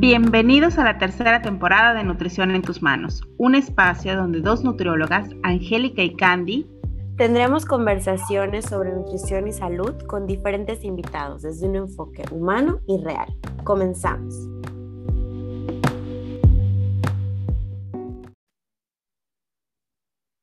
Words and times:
Bienvenidos 0.00 0.78
a 0.78 0.84
la 0.84 0.96
tercera 0.96 1.42
temporada 1.42 1.92
de 1.92 2.04
Nutrición 2.04 2.52
en 2.52 2.62
tus 2.62 2.80
manos, 2.80 3.20
un 3.36 3.54
espacio 3.54 4.16
donde 4.16 4.40
dos 4.40 4.64
nutriólogas, 4.64 5.28
Angélica 5.42 6.02
y 6.02 6.16
Candy, 6.16 6.66
tendremos 7.18 7.66
conversaciones 7.66 8.64
sobre 8.64 8.92
nutrición 8.92 9.46
y 9.46 9.52
salud 9.52 9.92
con 10.06 10.26
diferentes 10.26 10.84
invitados 10.84 11.42
desde 11.42 11.68
un 11.68 11.76
enfoque 11.76 12.22
humano 12.30 12.80
y 12.88 12.96
real. 13.04 13.28
Comenzamos. 13.62 14.34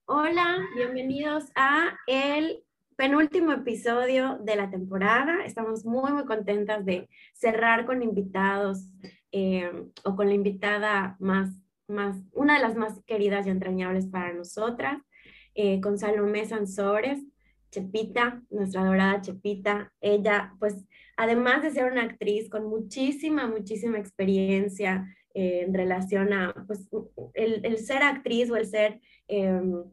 Hola, 0.06 0.60
bienvenidos 0.76 1.46
a 1.56 1.98
el 2.06 2.64
penúltimo 2.96 3.54
episodio 3.54 4.38
de 4.44 4.56
la 4.56 4.70
temporada. 4.70 5.46
Estamos 5.46 5.84
muy, 5.84 6.12
muy 6.12 6.26
contentas 6.26 6.86
de 6.86 7.10
cerrar 7.34 7.88
con 7.88 8.04
invitados 8.04 8.88
eh, 9.32 9.70
o 10.04 10.16
con 10.16 10.28
la 10.28 10.34
invitada 10.34 11.18
más, 11.20 11.50
más, 11.88 12.18
una 12.34 12.56
de 12.56 12.62
las 12.62 12.76
más 12.76 13.02
queridas 13.06 13.46
y 13.46 13.50
entrañables 13.50 14.08
para 14.08 14.34
nosotras, 14.34 15.02
eh, 15.56 15.82
con 15.82 15.98
Salomé 15.98 16.46
Sansores, 16.46 17.20
Chepita, 17.72 18.42
nuestra 18.50 18.82
adorada 18.82 19.22
Chepita. 19.22 19.92
Ella, 20.00 20.54
pues, 20.60 20.86
además 21.18 21.64
de 21.64 21.72
ser 21.72 21.92
una 21.92 22.04
actriz 22.04 22.50
con 22.50 22.70
muchísima, 22.70 23.48
muchísima 23.48 23.98
experiencia 23.98 25.06
eh, 25.34 25.64
en 25.66 25.74
relación 25.74 26.32
a, 26.32 26.54
pues, 26.66 26.88
el, 27.34 27.66
el, 27.66 27.78
ser 27.80 28.04
actriz 28.04 28.50
o 28.50 28.56
el 28.56 28.66
ser, 28.66 29.02
em, 29.28 29.84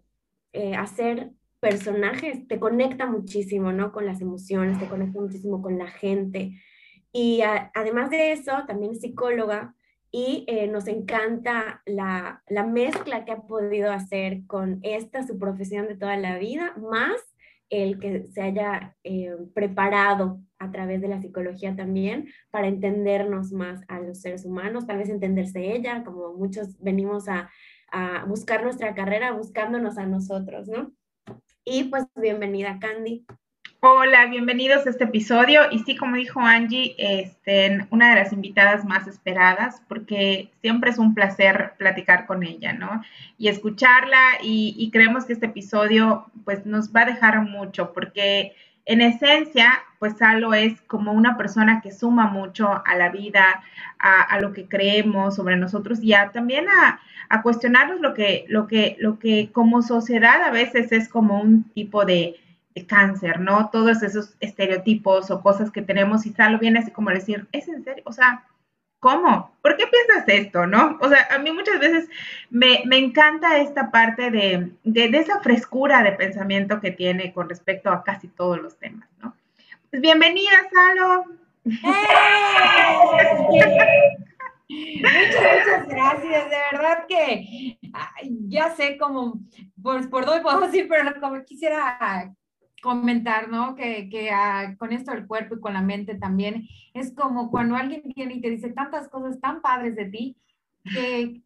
hacer 0.77 1.33
personajes 1.59 2.47
te 2.47 2.61
conecta 2.61 3.07
muchísimo, 3.07 3.73
¿no? 3.73 3.91
Con 3.91 4.07
las 4.07 4.21
emociones, 4.21 4.79
te 4.79 4.87
conecta 4.87 5.21
muchísimo 5.21 5.63
con 5.63 5.79
la 5.79 5.89
gente. 5.89 6.53
Y 7.17 7.43
además 7.43 8.11
de 8.11 8.33
eso, 8.33 8.65
también 8.67 8.91
es 8.91 9.01
psicóloga 9.01 9.73
y 10.11 10.45
eh, 10.49 10.67
nos 10.67 10.89
encanta 10.89 11.81
la, 11.87 12.43
la, 12.49 12.67
mezcla 12.67 13.25
que 13.25 13.31
ha 13.31 13.43
podido 13.43 13.93
hacer 13.93 14.45
con 14.49 14.81
esta, 14.83 15.25
su 15.25 15.39
profesión 15.39 15.87
de 15.87 15.95
toda 15.95 16.17
la 16.17 16.39
vida, 16.39 16.75
más 16.77 17.21
el 17.71 18.01
que 18.01 18.25
se 18.27 18.43
haya 18.43 18.97
eh, 19.05 19.37
preparado 19.55 20.41
a 20.59 20.73
través 20.73 21.01
de 21.01 21.09
la 21.09 21.21
psicología 21.21 21.77
también 21.77 22.31
para 22.51 22.67
entendernos 22.67 23.53
más 23.53 23.83
a 23.87 24.01
los 24.01 24.21
seres 24.21 24.45
humanos, 24.45 24.89
tal 24.89 24.99
vez 24.99 25.09
entenderse 25.09 25.73
ella, 25.73 26.03
como 26.03 26.33
muchos 26.35 26.81
venimos 26.81 27.29
a, 27.29 27.49
a 27.93 28.25
buscar 28.25 28.65
nuestra 28.65 28.93
carrera 28.93 29.31
buscándonos 29.31 29.99
a 29.99 30.07
nosotros, 30.07 30.67
¿no? 30.67 30.93
Y 31.65 31.85
pues 31.85 32.07
bienvenida, 32.17 32.81
Candy. 32.81 33.25
Hola, 33.87 34.25
bienvenidos 34.25 34.87
a 34.87 34.89
este 34.89 35.05
episodio. 35.05 35.61
Y 35.71 35.81
sí, 35.81 35.95
como 35.95 36.17
dijo 36.17 36.41
Angie, 36.41 36.95
este, 36.97 37.87
una 37.91 38.09
de 38.09 38.23
las 38.23 38.33
invitadas 38.33 38.83
más 38.87 39.07
esperadas, 39.07 39.83
porque 39.89 40.51
siempre 40.63 40.89
es 40.89 40.97
un 40.97 41.13
placer 41.13 41.75
platicar 41.77 42.25
con 42.25 42.45
ella, 42.45 42.73
¿no? 42.73 43.03
Y 43.37 43.49
escucharla, 43.49 44.39
y, 44.43 44.89
creemos 44.91 45.27
que 45.27 45.35
este 45.35 45.45
episodio, 45.45 46.31
pues, 46.47 46.65
nos 46.65 46.95
va 46.97 47.03
a 47.03 47.13
dejar 47.13 47.43
mucho, 47.43 47.93
porque 47.93 48.55
en 48.87 49.03
esencia, 49.03 49.83
pues, 49.99 50.17
Salo 50.17 50.55
es 50.55 50.81
como 50.87 51.13
una 51.13 51.37
persona 51.37 51.83
que 51.83 51.93
suma 51.93 52.27
mucho 52.27 52.83
a 52.87 52.97
la 52.97 53.11
vida, 53.11 53.63
a, 53.99 54.41
lo 54.41 54.55
que 54.55 54.67
creemos 54.67 55.37
sobre 55.37 55.57
nosotros 55.57 55.99
y 56.01 56.15
también 56.33 56.71
a, 56.71 57.01
a 57.29 57.43
cuestionarnos 57.43 58.01
lo 58.01 58.15
que, 58.15 58.47
lo 58.49 58.67
que, 58.67 58.97
lo 58.99 59.19
que 59.19 59.51
como 59.53 59.83
sociedad 59.83 60.41
a 60.43 60.51
veces 60.51 60.91
es 60.91 61.07
como 61.11 61.39
un 61.39 61.65
tipo 61.75 62.07
de, 62.07 62.37
cáncer, 62.83 63.41
¿no? 63.41 63.71
Todos 63.71 64.03
esos 64.03 64.37
estereotipos 64.41 65.31
o 65.31 65.41
cosas 65.41 65.71
que 65.71 65.83
tenemos 65.83 66.27
y 66.27 66.33
Salo 66.33 66.59
viene 66.59 66.81
así 66.81 66.91
como 66.91 67.11
decir, 67.11 67.47
¿es 67.53 67.69
en 67.69 67.85
serio? 67.85 68.03
O 68.07 68.13
sea, 68.13 68.45
¿cómo? 68.99 69.57
¿Por 69.63 69.77
qué 69.77 69.85
piensas 69.87 70.25
esto, 70.27 70.67
no? 70.67 70.99
O 71.01 71.09
sea, 71.09 71.29
a 71.31 71.39
mí 71.39 71.53
muchas 71.53 71.79
veces 71.79 72.09
me, 72.51 72.83
encanta 72.91 73.59
esta 73.59 73.93
parte 73.93 74.31
de, 74.31 74.73
de, 74.83 75.05
esa 75.19 75.41
frescura 75.41 76.03
de 76.03 76.13
pensamiento 76.13 76.81
que 76.81 76.91
tiene 76.91 77.33
con 77.33 77.49
respecto 77.49 77.91
a 77.91 78.03
casi 78.03 78.27
todos 78.29 78.61
los 78.61 78.77
temas, 78.77 79.09
¿no? 79.23 79.37
Pues 79.91 80.03
bienvenida, 80.03 80.51
Salo. 80.73 81.27
Muchas, 84.67 85.87
muchas 85.87 85.89
gracias. 85.89 86.51
De 86.51 86.57
verdad 86.73 87.07
que 87.07 87.79
ya 88.49 88.75
sé 88.75 88.97
cómo, 88.99 89.39
pues 89.83 90.07
por 90.09 90.25
dónde 90.27 90.43
podemos 90.43 90.75
ir, 90.75 90.89
pero 90.89 91.21
como 91.21 91.45
quisiera 91.45 92.35
comentar, 92.85 93.49
¿no? 93.49 93.75
Que, 93.75 94.11
que 94.11 94.31
ah, 94.31 94.77
con 94.79 94.93
esto 94.93 95.11
del 95.11 95.27
cuerpo 95.27 95.55
y 95.55 95.61
con 95.61 95.73
la 95.73 95.81
mente 95.81 96.17
también 96.17 96.69
es 96.93 97.15
como 97.15 97.51
cuando 97.51 97.77
alguien 97.77 98.03
viene 98.15 98.35
y 98.35 98.41
te 98.43 98.51
dice 98.51 98.69
tantas 98.69 99.09
cosas 99.09 99.41
tan 99.41 99.63
padres 99.63 99.97
de 99.97 100.05
ti 100.05 100.37
que, 100.85 101.41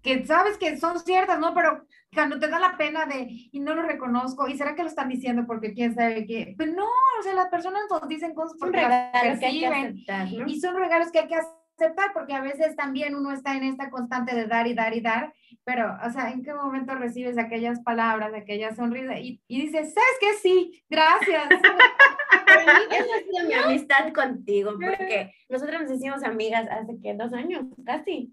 que 0.00 0.24
sabes 0.24 0.56
que 0.56 0.78
son 0.78 0.98
ciertas, 0.98 1.38
¿no? 1.38 1.52
Pero 1.52 1.84
cuando 2.14 2.38
te 2.38 2.48
da 2.48 2.58
la 2.58 2.78
pena 2.78 3.04
de, 3.04 3.28
y 3.52 3.60
no 3.60 3.74
lo 3.74 3.82
reconozco, 3.82 4.48
y 4.48 4.56
será 4.56 4.74
que 4.74 4.82
lo 4.82 4.88
están 4.88 5.10
diciendo 5.10 5.44
porque 5.46 5.74
quién 5.74 5.94
sabe 5.94 6.26
qué, 6.26 6.54
pues 6.56 6.74
no, 6.74 6.86
o 6.86 7.22
sea, 7.22 7.34
las 7.34 7.48
personas 7.48 7.82
nos 7.90 8.08
dicen 8.08 8.34
cosas 8.34 8.56
porque 8.58 8.80
las 8.80 9.22
perciben, 9.22 10.02
y 10.46 10.60
son 10.60 10.76
regalos 10.76 11.12
que 11.12 11.18
hay 11.18 11.28
que 11.28 11.36
hacer 11.36 11.59
aceptar, 11.80 12.12
porque 12.12 12.34
a 12.34 12.42
veces 12.42 12.76
también 12.76 13.14
uno 13.14 13.32
está 13.32 13.56
en 13.56 13.64
esta 13.64 13.90
constante 13.90 14.34
de 14.34 14.46
dar 14.46 14.66
y 14.66 14.74
dar 14.74 14.94
y 14.94 15.00
dar, 15.00 15.32
pero, 15.64 15.96
o 16.04 16.10
sea, 16.10 16.30
¿en 16.30 16.42
qué 16.42 16.52
momento 16.52 16.94
recibes 16.94 17.38
aquellas 17.38 17.80
palabras, 17.80 18.32
aquella 18.34 18.74
sonrisa 18.74 19.18
y, 19.18 19.40
y 19.48 19.62
dices, 19.62 19.94
¿sabes 19.94 20.16
qué? 20.20 20.34
Sí, 20.42 20.84
gracias. 20.88 21.44
Esa 22.90 23.02
ha 23.02 23.18
sido 23.20 23.46
mi 23.46 23.54
amistad 23.64 24.12
contigo, 24.12 24.72
porque 24.72 25.32
nosotros 25.48 25.82
nos 25.82 25.92
hicimos 25.92 26.22
amigas 26.24 26.68
hace 26.68 26.98
que 27.02 27.14
dos 27.14 27.32
años, 27.32 27.64
casi. 27.84 28.32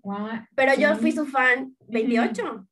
Pero 0.56 0.74
yo 0.76 0.96
fui 0.96 1.12
su 1.12 1.26
fan 1.26 1.76
28. 1.88 2.68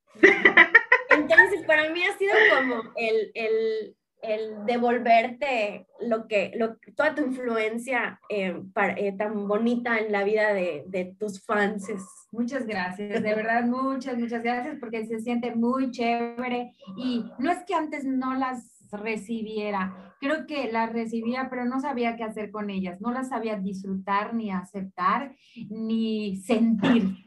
Entonces, 1.12 1.66
para 1.66 1.90
mí 1.92 2.02
ha 2.04 2.18
sido 2.18 2.34
como 2.54 2.82
el, 2.96 3.32
el 3.34 3.96
el 4.28 4.66
devolverte 4.66 5.88
lo 6.02 6.28
que, 6.28 6.52
lo, 6.56 6.78
toda 6.96 7.16
tu 7.16 7.24
influencia 7.24 8.20
eh, 8.30 8.62
eh, 8.98 9.12
tan 9.14 9.48
bonita 9.48 9.98
en 9.98 10.12
la 10.12 10.24
vida 10.24 10.54
de, 10.54 10.84
de, 10.88 11.16
tus 11.18 11.44
fans. 11.44 11.88
Muchas 12.32 12.66
gracias, 12.66 13.22
de 13.24 13.36
verdad, 13.36 13.64
muchas, 13.64 14.18
muchas 14.18 14.44
gracias 14.44 14.78
porque 14.80 15.06
se 15.06 15.20
siente 15.20 15.56
muy 15.56 15.92
chévere 15.92 16.74
y 16.98 17.26
no 17.40 17.52
es 17.52 17.64
que 17.66 17.74
antes 17.74 18.04
no 18.06 18.34
las 18.36 18.76
recibiera, 18.92 20.16
creo 20.20 20.46
que 20.46 20.72
las 20.72 20.92
recibía, 20.92 21.48
pero 21.50 21.66
no 21.66 21.80
sabía 21.80 22.16
qué 22.16 22.24
hacer 22.24 22.52
con 22.52 22.70
ellas, 22.70 23.02
no 23.02 23.12
las 23.12 23.30
sabía 23.30 23.58
disfrutar, 23.58 24.34
ni 24.34 24.52
aceptar, 24.52 25.36
ni 25.70 26.38
sentir. 26.38 27.26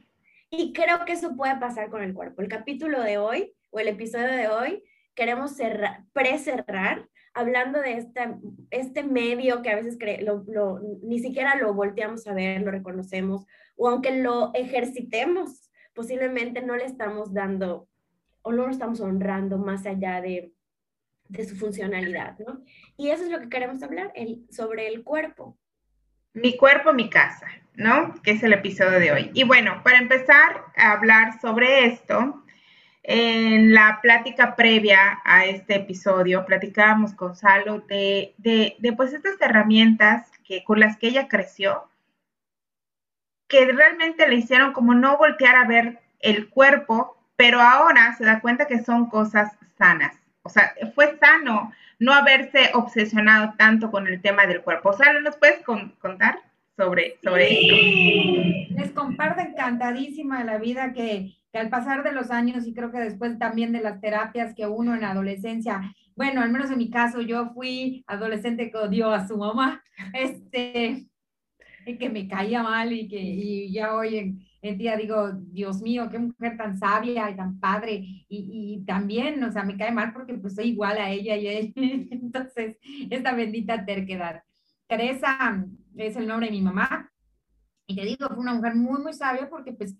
Y 0.51 0.73
creo 0.73 1.05
que 1.05 1.13
eso 1.13 1.37
puede 1.37 1.57
pasar 1.59 1.91
con 1.91 2.03
el 2.03 2.15
cuerpo. 2.15 2.41
El 2.43 2.49
capítulo 2.49 3.03
de 3.03 3.19
hoy 3.19 3.53
o 3.71 3.81
el 3.81 3.89
episodio 3.89 4.29
de 4.29 4.49
hoy 4.49 4.83
queremos 5.19 5.57
cerrar, 5.57 6.05
pre-cerrar 6.13 7.09
hablando 7.35 7.81
de 7.81 7.95
esta, 7.95 8.39
este 8.71 9.03
medio 9.03 9.63
que 9.63 9.71
a 9.71 9.75
veces 9.75 9.99
lo, 10.21 10.81
ni 11.03 11.19
siquiera 11.19 11.57
lo 11.57 11.75
volteamos 11.75 12.25
a 12.29 12.35
ver, 12.35 12.63
lo 12.63 12.71
reconocemos, 12.71 13.45
o 13.75 13.89
aunque 13.89 14.23
lo 14.23 14.53
ejercitemos, 14.55 15.73
posiblemente 15.93 16.63
no 16.63 16.77
le 16.77 16.85
estamos 16.85 17.35
dando 17.35 17.89
o 18.43 18.53
no 18.53 18.67
lo 18.67 18.71
estamos 18.71 19.01
honrando 19.01 19.59
más 19.59 19.87
allá 19.87 20.21
de, 20.21 20.53
de 21.29 21.45
su 21.45 21.57
funcionalidad, 21.57 22.39
¿no? 22.39 22.63
Y 22.97 23.11
eso 23.11 23.25
es 23.25 23.31
lo 23.31 23.41
que 23.41 23.49
queremos 23.49 23.83
hablar, 23.83 24.13
el, 24.15 24.47
sobre 24.53 24.87
el 24.87 25.03
cuerpo. 25.03 25.59
Mi 26.33 26.57
cuerpo, 26.57 26.93
mi 26.93 27.11
casa, 27.11 27.49
¿no? 27.75 28.15
Que 28.23 28.33
es 28.33 28.43
el 28.45 28.53
episodio 28.53 29.01
de 29.01 29.11
hoy. 29.11 29.31
Y 29.35 29.43
bueno, 29.43 29.81
para 29.83 29.99
empezar 29.99 30.65
a 30.77 30.93
hablar 30.93 31.41
sobre 31.41 31.87
esto, 31.87 32.45
en 33.11 33.73
la 33.73 34.01
plática 34.03 34.55
previa 34.55 35.23
a 35.25 35.47
este 35.47 35.77
episodio, 35.77 36.45
platicábamos 36.45 37.15
con 37.15 37.35
Salo 37.35 37.81
de, 37.89 38.35
de, 38.37 38.93
pues 38.99 39.15
estas 39.15 39.41
herramientas 39.41 40.31
que, 40.45 40.63
con 40.63 40.79
las 40.79 40.99
que 40.99 41.09
ella 41.09 41.27
creció, 41.27 41.89
que 43.49 43.65
realmente 43.73 44.29
le 44.29 44.37
hicieron 44.37 44.75
como 44.75 44.93
no 44.93 45.17
voltear 45.17 45.57
a 45.57 45.67
ver 45.67 46.01
el 46.21 46.51
cuerpo, 46.51 47.17
pero 47.35 47.63
ahora 47.63 48.15
se 48.19 48.27
da 48.27 48.43
cuenta 48.43 48.67
que 48.67 48.85
son 48.85 49.09
cosas 49.09 49.57
sanas. 49.79 50.15
O 50.43 50.51
sea, 50.51 50.75
fue 50.95 51.17
sano 51.17 51.73
no 51.99 52.13
haberse 52.13 52.73
obsesionado 52.75 53.55
tanto 53.57 53.91
con 53.91 54.07
el 54.07 54.21
tema 54.21 54.45
del 54.45 54.61
cuerpo. 54.61 54.93
Salo, 54.93 55.23
¿nos 55.23 55.39
puedes 55.39 55.65
contar 55.65 56.41
sobre, 56.79 57.17
sobre 57.23 57.51
esto? 57.51 58.75
Les 58.77 58.93
comparto 58.93 59.43
encantadísima 59.43 60.45
la 60.45 60.59
vida 60.59 60.95
que 60.95 61.35
que 61.53 61.59
al 61.59 61.71
pasar 61.71 62.05
de 62.05 62.13
los 62.13 62.31
años 62.31 62.67
y 62.67 62.75
creo 62.75 62.91
que 62.91 62.99
después 62.99 63.39
también 63.39 63.73
de 63.73 63.81
las 63.81 64.01
terapias 64.01 64.55
que 64.55 64.67
uno 64.67 64.95
en 64.95 65.05
adolescencia, 65.05 65.95
bueno, 66.15 66.43
al 66.43 66.51
menos 66.53 66.71
en 66.71 66.79
mi 66.79 66.91
caso, 66.91 67.21
yo 67.21 67.51
fui 67.55 68.05
adolescente 68.07 68.71
que 68.71 68.77
odió 68.77 69.11
a 69.11 69.27
su 69.27 69.37
mamá, 69.39 69.83
este, 70.13 71.07
que 71.99 72.11
me 72.11 72.29
caía 72.29 72.63
mal 72.63 72.93
y 72.93 73.09
que 73.09 73.19
y 73.19 73.73
ya 73.73 73.95
hoy 73.95 74.19
en, 74.19 74.47
en, 74.61 74.77
día 74.77 74.97
digo, 74.97 75.33
Dios 75.33 75.81
mío, 75.81 76.09
qué 76.11 76.19
mujer 76.19 76.59
tan 76.59 76.77
sabia 76.77 77.31
y 77.31 77.37
tan 77.37 77.59
padre, 77.59 77.95
y, 77.97 78.25
y, 78.29 78.85
también, 78.85 79.43
o 79.43 79.51
sea, 79.51 79.65
me 79.65 79.77
cae 79.77 79.91
mal 79.91 80.13
porque 80.13 80.35
pues 80.35 80.55
soy 80.55 80.69
igual 80.71 80.99
a 80.99 81.11
ella 81.11 81.37
y 81.37 81.49
ella, 81.49 81.73
entonces, 82.11 82.77
esta 83.11 83.33
bendita 83.33 83.87
terquedad. 83.87 84.43
Teresa 84.89 85.65
es 85.97 86.17
el 86.17 86.27
nombre 86.27 86.47
de 86.47 86.53
mi 86.53 86.63
mamá, 86.63 87.11
Y 87.87 87.95
te 87.95 88.05
digo, 88.05 88.27
fue 88.29 88.39
una 88.39 88.55
mujer 88.55 88.75
muy, 88.75 89.01
muy 89.01 89.13
sabia 89.13 89.49
porque 89.49 89.73
pues 89.73 89.97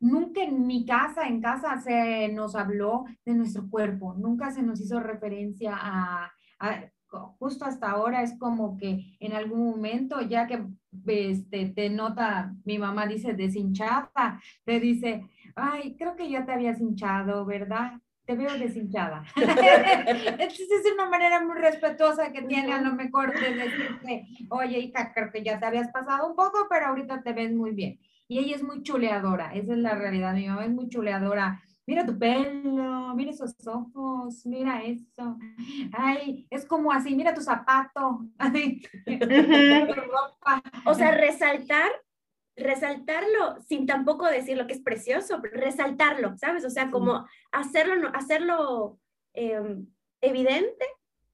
nunca 0.00 0.42
en 0.42 0.66
mi 0.66 0.84
casa, 0.84 1.28
en 1.28 1.40
casa 1.40 1.80
se 1.80 2.28
nos 2.28 2.54
habló 2.56 3.04
de 3.24 3.34
nuestro 3.34 3.68
cuerpo, 3.70 4.14
nunca 4.14 4.50
se 4.50 4.62
nos 4.62 4.80
hizo 4.80 5.00
referencia 5.00 5.76
a, 5.76 6.32
justo 7.38 7.64
hasta 7.64 7.90
ahora 7.90 8.22
es 8.22 8.36
como 8.38 8.76
que 8.76 9.16
en 9.20 9.32
algún 9.32 9.70
momento, 9.70 10.20
ya 10.22 10.46
que 10.46 10.64
este, 11.06 11.66
te 11.66 11.90
nota, 11.90 12.54
mi 12.64 12.78
mamá 12.78 13.06
dice 13.06 13.34
deshinchada, 13.34 14.40
te 14.64 14.80
dice, 14.80 15.28
ay, 15.54 15.96
creo 15.96 16.16
que 16.16 16.30
ya 16.30 16.44
te 16.44 16.52
habías 16.52 16.80
hinchado, 16.80 17.44
¿verdad? 17.44 18.00
Te 18.24 18.36
veo 18.36 18.56
deshinchada. 18.56 19.24
Entonces 19.36 20.70
es 20.70 20.92
una 20.94 21.08
manera 21.08 21.44
muy 21.44 21.56
respetuosa 21.56 22.32
que 22.32 22.42
tiene 22.42 22.72
a 22.72 22.80
lo 22.80 22.94
mejor 22.94 23.32
de 23.32 23.54
decirte, 23.54 24.26
oye, 24.50 24.78
hija, 24.78 25.12
creo 25.12 25.32
que 25.32 25.42
ya 25.42 25.58
te 25.58 25.66
habías 25.66 25.90
pasado 25.90 26.28
un 26.28 26.36
poco, 26.36 26.66
pero 26.70 26.86
ahorita 26.86 27.22
te 27.22 27.32
ves 27.32 27.52
muy 27.52 27.72
bien. 27.72 27.98
Y 28.28 28.38
ella 28.38 28.56
es 28.56 28.62
muy 28.62 28.82
chuleadora, 28.82 29.52
esa 29.52 29.72
es 29.72 29.78
la 29.78 29.94
realidad, 29.94 30.34
mi 30.34 30.46
mamá 30.46 30.64
es 30.64 30.70
muy 30.70 30.88
chuleadora 30.88 31.60
mira 31.86 32.04
tu 32.06 32.18
pelo, 32.18 33.14
mira 33.14 33.30
esos 33.30 33.54
ojos, 33.66 34.44
mira 34.46 34.82
eso. 34.82 35.36
Ay, 35.92 36.46
es 36.50 36.66
como 36.66 36.92
así, 36.92 37.14
mira 37.14 37.32
tu 37.34 37.40
zapato. 37.40 38.26
o 40.84 40.94
sea, 40.94 41.12
resaltar, 41.12 41.90
resaltarlo 42.56 43.60
sin 43.66 43.86
tampoco 43.86 44.26
decir 44.26 44.56
lo 44.56 44.66
que 44.66 44.74
es 44.74 44.82
precioso, 44.82 45.40
resaltarlo, 45.42 46.36
¿sabes? 46.36 46.64
O 46.64 46.70
sea, 46.70 46.90
como 46.90 47.26
hacerlo, 47.50 48.10
hacerlo 48.14 48.98
em, 49.32 49.86
evidente 50.20 50.86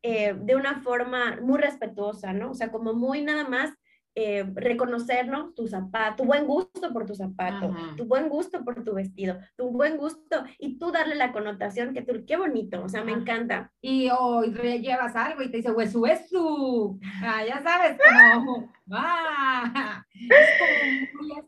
eh, 0.03 0.35
de 0.39 0.57
una 0.57 0.81
forma 0.81 1.39
muy 1.41 1.59
respetuosa, 1.59 2.33
¿no? 2.33 2.53
O 2.53 2.55
sea, 2.55 2.71
como 2.71 2.95
muy 2.95 3.23
nada 3.23 3.49
más 3.49 3.73
eh, 4.21 4.45
reconocernos 4.57 5.55
tu 5.55 5.69
zapato, 5.69 6.25
tu 6.25 6.25
buen 6.25 6.45
gusto 6.45 6.93
por 6.93 7.07
tu 7.07 7.15
zapato, 7.15 7.73
tu 7.97 8.05
buen 8.05 8.29
gusto 8.29 8.65
por 8.65 8.83
tu 8.83 8.95
vestido, 8.95 9.39
tu 9.57 9.71
buen 9.71 9.97
gusto 9.97 10.43
y 10.59 10.77
tú 10.77 10.91
darle 10.91 11.15
la 11.15 11.31
connotación 11.31 11.95
que 11.95 12.03
tú, 12.03 12.25
qué 12.27 12.37
bonito, 12.37 12.83
o 12.83 12.89
sea, 12.89 13.05
me 13.05 13.13
encanta. 13.13 13.71
Y 13.81 14.11
hoy 14.11 14.51
llevas 14.81 15.15
algo 15.15 15.41
y 15.43 15.53
te 15.53 15.59
dice, 15.59 15.71
hueso, 15.71 16.01
hueso, 16.01 16.99
ah, 17.23 17.45
ya 17.47 17.63
sabes, 17.63 17.97
como, 18.35 18.73
ah, 18.91 20.05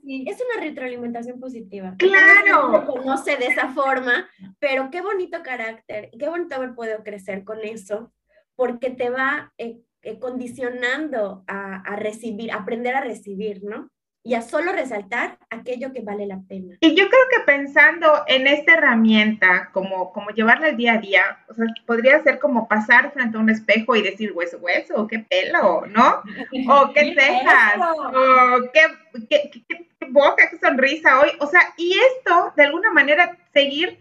es, 0.07 0.41
una 0.41 0.63
retroalimentación 0.63 1.41
positiva. 1.41 1.97
Claro. 1.99 2.71
No 2.71 2.87
conoce 2.87 3.37
de 3.37 3.47
esa 3.47 3.71
forma, 3.71 4.29
pero 4.61 4.93
qué 4.93 5.03
bonito 5.03 5.43
carácter, 5.43 6.09
qué 6.17 6.29
bonito 6.29 6.55
haber 6.55 6.77
podido 6.77 7.03
crecer 7.03 7.43
con 7.43 7.59
eso, 7.65 8.13
porque 8.55 8.91
te 8.91 9.11
va... 9.11 9.53
Eh, 9.59 9.81
eh, 10.03 10.19
condicionando 10.19 11.45
a, 11.47 11.77
a, 11.77 11.97
recibir, 11.97 12.53
aprender 12.53 12.95
a 12.95 13.03
recibir, 13.03 13.63
¿no? 13.63 13.89
Y 14.23 14.35
a 14.35 14.43
solo 14.43 14.73
resaltar 14.73 15.39
aquello 15.49 15.93
que 15.93 16.03
vale 16.03 16.27
la 16.27 16.41
pena. 16.47 16.77
Y 16.81 16.95
yo 16.95 17.09
creo 17.09 17.23
que 17.31 17.45
pensando 17.47 18.23
en 18.27 18.47
esta 18.47 18.75
herramienta, 18.75 19.71
como, 19.73 20.13
como 20.13 20.31
llevarla 20.31 20.69
al 20.69 20.77
día 20.77 20.95
a 20.95 20.99
día, 20.99 21.23
o 21.49 21.55
sea, 21.55 21.65
podría 21.87 22.23
ser 22.23 22.39
como 22.39 22.69
pasar 22.69 23.13
frente 23.13 23.39
a 23.39 23.41
un 23.41 23.49
espejo 23.49 23.97
y 23.97 24.03
decir 24.03 24.33
hueso, 24.33 24.59
hueso, 24.59 25.07
qué 25.07 25.21
pelo, 25.21 25.87
¿no? 25.87 26.23
O 26.69 26.93
qué 26.95 27.15
cejas, 27.15 27.77
o 27.97 28.71
qué, 28.75 28.81
qué, 29.29 29.51
qué, 29.51 29.65
qué 29.99 30.07
boca, 30.11 30.49
qué 30.51 30.59
sonrisa 30.59 31.21
hoy. 31.21 31.31
O 31.41 31.47
sea, 31.47 31.61
y 31.77 31.93
esto, 31.93 32.53
de 32.57 32.65
alguna 32.65 32.93
manera, 32.93 33.39
seguir 33.55 33.99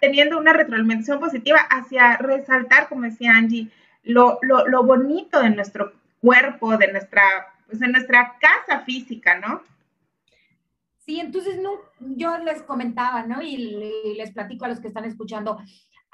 teniendo 0.00 0.38
una 0.38 0.52
retroalimentación 0.52 1.20
positiva 1.20 1.58
hacia 1.58 2.16
resaltar, 2.16 2.88
como 2.88 3.02
decía 3.02 3.32
Angie, 3.32 3.68
lo, 4.08 4.38
lo, 4.42 4.84
bonito 4.84 5.40
de 5.40 5.50
nuestro 5.50 5.92
cuerpo, 6.20 6.76
de 6.76 6.92
nuestra, 6.92 7.22
pues, 7.66 7.78
de 7.78 7.88
nuestra 7.88 8.36
casa 8.40 8.80
física, 8.80 9.38
¿no? 9.38 9.62
Sí, 10.98 11.20
entonces 11.20 11.60
yo 12.00 12.38
les 12.38 12.62
comentaba, 12.62 13.22
¿no? 13.24 13.40
Y, 13.42 14.14
les 14.16 14.32
platico 14.32 14.64
a 14.64 14.68
los 14.68 14.80
que 14.80 14.88
están 14.88 15.04
escuchando, 15.04 15.58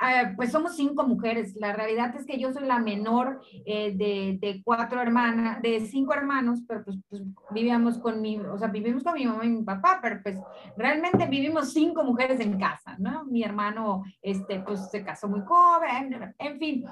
eh, 0.00 0.32
pues 0.36 0.50
somos 0.50 0.76
cinco 0.76 1.04
mujeres. 1.04 1.54
La 1.56 1.72
realidad 1.72 2.14
es 2.16 2.26
que 2.26 2.38
yo 2.38 2.52
soy 2.52 2.66
la 2.66 2.78
menor 2.78 3.40
eh, 3.64 3.92
de, 3.94 4.38
de, 4.40 4.62
cuatro 4.64 5.00
hermanas, 5.00 5.62
de 5.62 5.80
cinco 5.80 6.14
hermanos, 6.14 6.60
pero 6.66 6.84
pues, 6.84 6.96
pues, 7.08 7.22
vivíamos 7.50 7.98
con 7.98 8.20
mi, 8.20 8.38
o 8.38 8.58
sea, 8.58 8.68
vivimos 8.68 9.04
con 9.04 9.14
mi 9.14 9.26
mamá 9.26 9.44
y 9.44 9.50
mi 9.50 9.62
papá, 9.62 10.00
pero 10.02 10.20
pues 10.22 10.36
realmente 10.76 11.26
vivimos 11.26 11.72
cinco 11.72 12.02
mujeres 12.02 12.40
en 12.40 12.58
casa, 12.58 12.96
¿no? 12.98 13.24
Mi 13.24 13.44
hermano, 13.44 14.04
este, 14.20 14.60
pues 14.60 14.90
se 14.90 15.04
casó 15.04 15.28
muy 15.28 15.40
joven, 15.40 16.34
en 16.38 16.58
fin. 16.58 16.84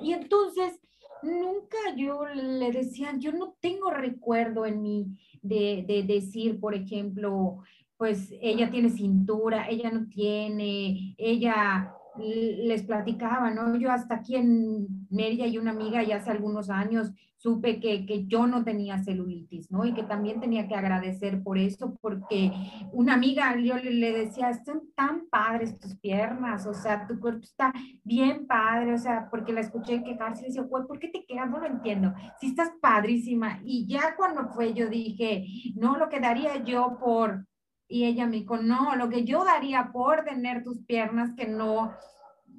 Y 0.00 0.12
entonces, 0.12 0.80
nunca 1.22 1.78
yo 1.96 2.26
le 2.26 2.70
decía, 2.72 3.14
yo 3.18 3.32
no 3.32 3.56
tengo 3.60 3.90
recuerdo 3.90 4.66
en 4.66 4.82
mí 4.82 5.18
de, 5.42 5.84
de 5.86 6.02
decir, 6.02 6.60
por 6.60 6.74
ejemplo, 6.74 7.58
pues 7.96 8.32
ella 8.40 8.70
tiene 8.70 8.90
cintura, 8.90 9.68
ella 9.68 9.90
no 9.90 10.08
tiene, 10.08 11.14
ella 11.18 11.92
les 12.18 12.82
platicaba, 12.82 13.50
¿no? 13.50 13.76
Yo 13.76 13.90
hasta 13.90 14.16
aquí 14.16 14.36
en 14.36 14.86
Mérida 15.10 15.46
y 15.46 15.58
una 15.58 15.70
amiga 15.70 16.02
ya 16.02 16.16
hace 16.16 16.30
algunos 16.30 16.70
años 16.70 17.12
supe 17.38 17.78
que, 17.78 18.04
que, 18.04 18.26
yo 18.26 18.48
no 18.48 18.64
tenía 18.64 18.98
celulitis, 18.98 19.70
¿no? 19.70 19.84
Y 19.84 19.94
que 19.94 20.02
también 20.02 20.40
tenía 20.40 20.66
que 20.66 20.74
agradecer 20.74 21.42
por 21.42 21.56
eso, 21.56 21.96
porque 22.00 22.52
una 22.92 23.14
amiga, 23.14 23.56
yo 23.60 23.76
le, 23.76 24.12
decía, 24.12 24.50
están 24.50 24.82
tan 24.96 25.28
padres 25.30 25.78
tus 25.78 25.96
piernas, 25.98 26.66
o 26.66 26.74
sea, 26.74 27.06
tu 27.06 27.18
cuerpo 27.20 27.42
está 27.44 27.72
bien 28.02 28.46
padre, 28.46 28.92
o 28.92 28.98
sea, 28.98 29.28
porque 29.30 29.52
la 29.52 29.60
escuché 29.60 30.02
quejarse 30.02 30.42
y 30.42 30.46
decía, 30.46 30.62
güey, 30.62 30.84
¿por 30.86 30.98
qué 30.98 31.08
te 31.08 31.24
quedas? 31.24 31.48
No 31.48 31.60
lo 31.60 31.66
entiendo, 31.66 32.12
si 32.40 32.48
estás 32.48 32.72
padrísima. 32.80 33.60
Y 33.64 33.86
ya 33.86 34.16
cuando 34.16 34.48
fue, 34.48 34.74
yo 34.74 34.88
dije, 34.88 35.46
no, 35.76 35.96
lo 35.96 36.08
que 36.08 36.18
daría 36.18 36.64
yo 36.64 36.98
por, 36.98 37.46
y 37.88 38.04
ella 38.04 38.26
me 38.26 38.36
dijo, 38.36 38.58
no, 38.58 38.94
lo 38.96 39.08
que 39.08 39.24
yo 39.24 39.44
daría 39.44 39.90
por 39.92 40.24
tener 40.24 40.62
tus 40.62 40.78
piernas 40.84 41.32
que 41.34 41.46
no 41.48 41.92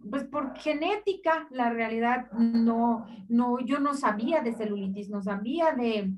pues 0.09 0.23
por 0.25 0.55
genética, 0.57 1.47
la 1.51 1.69
realidad 1.69 2.31
no, 2.31 3.05
no, 3.27 3.59
yo 3.59 3.79
no 3.79 3.93
sabía 3.93 4.41
de 4.41 4.53
celulitis, 4.53 5.09
no 5.09 5.21
sabía 5.21 5.73
de, 5.73 6.13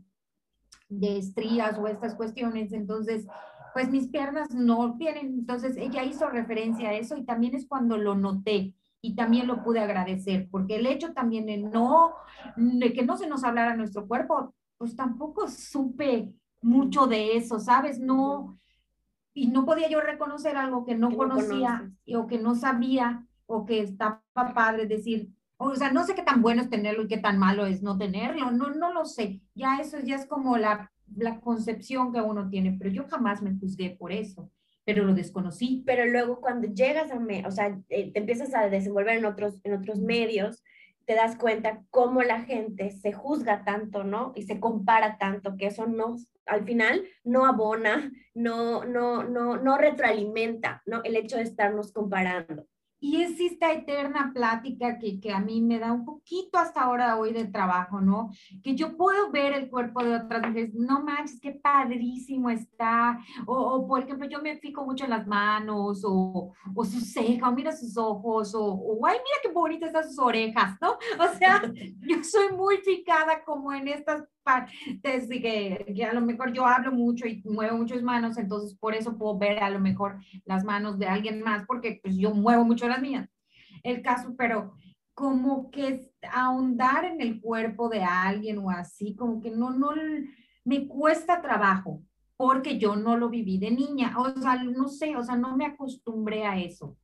de 0.90 1.18
estrías 1.18 1.78
o 1.78 1.88
estas 1.88 2.16
cuestiones, 2.16 2.74
entonces, 2.74 3.26
pues 3.74 3.90
mis 3.90 4.08
piernas 4.08 4.54
no 4.54 4.98
tienen, 4.98 5.28
entonces 5.28 5.78
ella 5.78 6.04
hizo 6.04 6.30
referencia 6.30 6.90
a 6.90 6.94
eso 6.94 7.18
y 7.18 7.24
también 7.24 7.56
es 7.56 7.68
cuando 7.68 7.98
lo 7.98 8.16
noté 8.16 8.74
y 9.02 9.16
también 9.16 9.48
lo 9.48 9.64
pude 9.64 9.80
agradecer, 9.80 10.48
porque 10.52 10.76
el 10.76 10.86
hecho 10.86 11.14
también 11.14 11.48
de 11.48 11.58
no, 11.58 12.14
de 12.56 12.94
que 12.94 13.04
no 13.04 13.18
se 13.18 13.28
nos 13.28 13.44
hablara 13.44 13.76
nuestro 13.76 14.08
cuerpo, 14.08 14.54
pues 14.78 14.96
tampoco 14.96 15.48
supe 15.48 16.32
mucho 16.62 17.08
de 17.08 17.36
eso, 17.36 17.60
¿sabes? 17.60 18.00
No, 18.00 18.60
y 19.34 19.48
no 19.48 19.66
podía 19.66 19.90
yo 19.90 20.02
reconocer 20.02 20.58
algo 20.58 20.86
que 20.86 20.96
no 20.96 21.16
conocía 21.16 21.92
o 22.16 22.28
que 22.28 22.38
no 22.40 22.56
sabía 22.56 23.26
o 23.46 23.66
que 23.66 23.82
está 23.82 24.22
padre 24.34 24.86
decir, 24.86 25.30
o 25.58 25.76
sea, 25.76 25.92
no 25.92 26.04
sé 26.06 26.16
qué 26.16 26.24
tan 26.24 26.42
bueno 26.42 26.62
es 26.62 26.70
tenerlo 26.70 27.04
y 27.04 27.08
qué 27.08 27.18
tan 27.18 27.38
malo 27.38 27.66
es 27.66 27.84
no 27.84 27.98
tenerlo, 27.98 28.52
no, 28.52 28.72
no 28.72 28.94
lo 28.94 29.06
sé. 29.06 29.42
Ya 29.54 29.78
eso 29.80 30.00
ya 30.00 30.16
es 30.16 30.26
como 30.26 30.58
la, 30.58 30.92
la 31.16 31.40
concepción 31.40 32.12
que 32.12 32.22
uno 32.22 32.50
tiene, 32.50 32.76
pero 32.78 32.90
yo 32.90 33.08
jamás 33.08 33.42
me 33.42 33.56
juzgué 33.58 33.92
por 33.92 34.12
eso, 34.12 34.50
pero 34.86 35.04
lo 35.04 35.14
desconocí. 35.14 35.84
Pero 35.86 36.06
luego 36.06 36.42
cuando 36.42 36.68
llegas 36.68 37.12
a, 37.12 37.20
me, 37.20 37.46
o 37.46 37.52
sea, 37.52 37.80
eh, 37.90 38.12
te 38.12 38.20
empiezas 38.20 38.54
a 38.56 38.70
desenvolver 38.70 39.18
en 39.18 39.26
otros, 39.26 39.60
en 39.64 39.74
otros 39.76 40.00
medios, 40.00 40.64
te 41.06 41.16
das 41.16 41.36
cuenta 41.36 41.84
cómo 41.90 42.22
la 42.22 42.42
gente 42.42 42.92
se 42.92 43.12
juzga 43.12 43.64
tanto, 43.64 44.04
¿no? 44.04 44.34
Y 44.36 44.44
se 44.44 44.60
compara 44.60 45.18
tanto, 45.18 45.58
que 45.58 45.68
eso 45.68 45.88
no, 45.88 46.18
al 46.46 46.64
final 46.64 47.04
no 47.24 47.46
abona, 47.46 48.12
no, 48.34 48.86
no, 48.86 49.24
no, 49.24 49.58
no 49.58 49.78
retroalimenta, 49.78 50.82
¿no? 50.86 51.02
El 51.04 51.16
hecho 51.16 51.38
de 51.38 51.44
estarnos 51.44 51.92
comparando. 51.92 52.66
Y 53.04 53.24
es 53.24 53.40
esta 53.40 53.74
eterna 53.74 54.32
plática 54.32 55.00
que, 55.00 55.20
que, 55.20 55.32
a 55.32 55.40
mí 55.40 55.60
me 55.60 55.80
da 55.80 55.92
un 55.92 56.06
poquito 56.06 56.60
hasta 56.60 56.82
ahora 56.82 57.18
hoy 57.18 57.34
de 57.34 57.46
trabajo, 57.46 58.00
¿no? 58.00 58.30
Que 58.64 58.76
yo 58.76 58.96
puedo 58.96 59.32
ver 59.32 59.54
el 59.54 59.72
cuerpo 59.72 60.04
de 60.04 60.18
otras 60.18 60.48
mujeres, 60.48 60.74
no 60.76 61.04
manches, 61.04 61.42
qué 61.42 61.52
padrísimo 61.52 62.52
está. 62.52 63.20
O, 63.48 63.56
o 63.56 63.88
por 63.88 64.04
ejemplo, 64.04 64.30
yo 64.30 64.40
me 64.40 64.60
fijo 64.60 64.86
mucho 64.86 65.06
en 65.06 65.10
las 65.10 65.26
manos, 65.26 66.04
o, 66.06 66.54
o 66.76 66.86
su 66.86 67.02
ceja, 67.02 67.50
o 67.50 67.52
mira 67.54 67.72
sus 67.72 67.98
ojos, 67.98 68.54
o, 68.54 68.64
o, 68.66 69.06
ay, 69.08 69.18
mira 69.18 69.38
qué 69.42 69.52
bonitas 69.52 69.88
están 69.88 70.08
sus 70.08 70.20
orejas, 70.20 70.78
¿no? 70.80 70.92
O 70.92 71.38
sea, 71.40 71.60
yo 72.08 72.24
soy 72.24 72.56
muy 72.56 72.78
fijada 72.78 73.44
como 73.44 73.74
en 73.74 73.88
estas 73.88 74.24
partes 74.44 75.28
que, 75.30 75.94
que 75.96 76.06
a 76.06 76.14
lo 76.14 76.22
mejor 76.22 76.54
yo 76.54 76.66
hablo 76.66 76.92
mucho 76.92 77.28
y 77.28 77.42
muevo 77.46 77.78
muchas 77.78 78.02
manos, 78.02 78.38
entonces 78.38 78.78
por 78.78 78.96
eso 78.96 79.18
puedo 79.18 79.38
ver 79.38 79.60
a 79.64 79.70
lo 79.70 79.80
mejor 79.80 80.20
las 80.46 80.64
manos 80.64 81.00
de 81.00 81.08
alguien 81.08 81.42
más, 81.42 81.66
porque 81.66 82.00
pues 82.02 82.18
yo 82.18 82.34
muevo 82.34 82.64
mucho 82.64 82.88
las 82.88 83.02
mías. 83.02 83.30
El 83.84 84.02
caso, 84.02 84.36
pero 84.38 84.74
como 85.14 85.70
que 85.72 86.12
ahondar 86.32 87.06
en 87.06 87.22
el 87.22 87.42
cuerpo 87.42 87.90
de 87.90 88.04
alguien 88.04 88.58
o 88.60 88.70
así, 88.70 89.16
como 89.16 89.42
que 89.42 89.52
no, 89.52 89.72
no, 89.72 89.92
me 90.64 90.88
cuesta 90.88 91.42
trabajo 91.42 92.02
porque 92.38 92.80
yo 92.80 92.96
no 92.96 93.18
lo 93.18 93.30
viví 93.30 93.60
de 93.60 93.70
niña, 93.70 94.16
o 94.18 94.32
sea, 94.32 94.64
no 94.64 94.88
sé, 94.88 95.16
o 95.16 95.24
sea, 95.24 95.36
no 95.36 95.56
me 95.56 95.66
acostumbré 95.66 96.44
a 96.46 96.58
eso. 96.58 96.98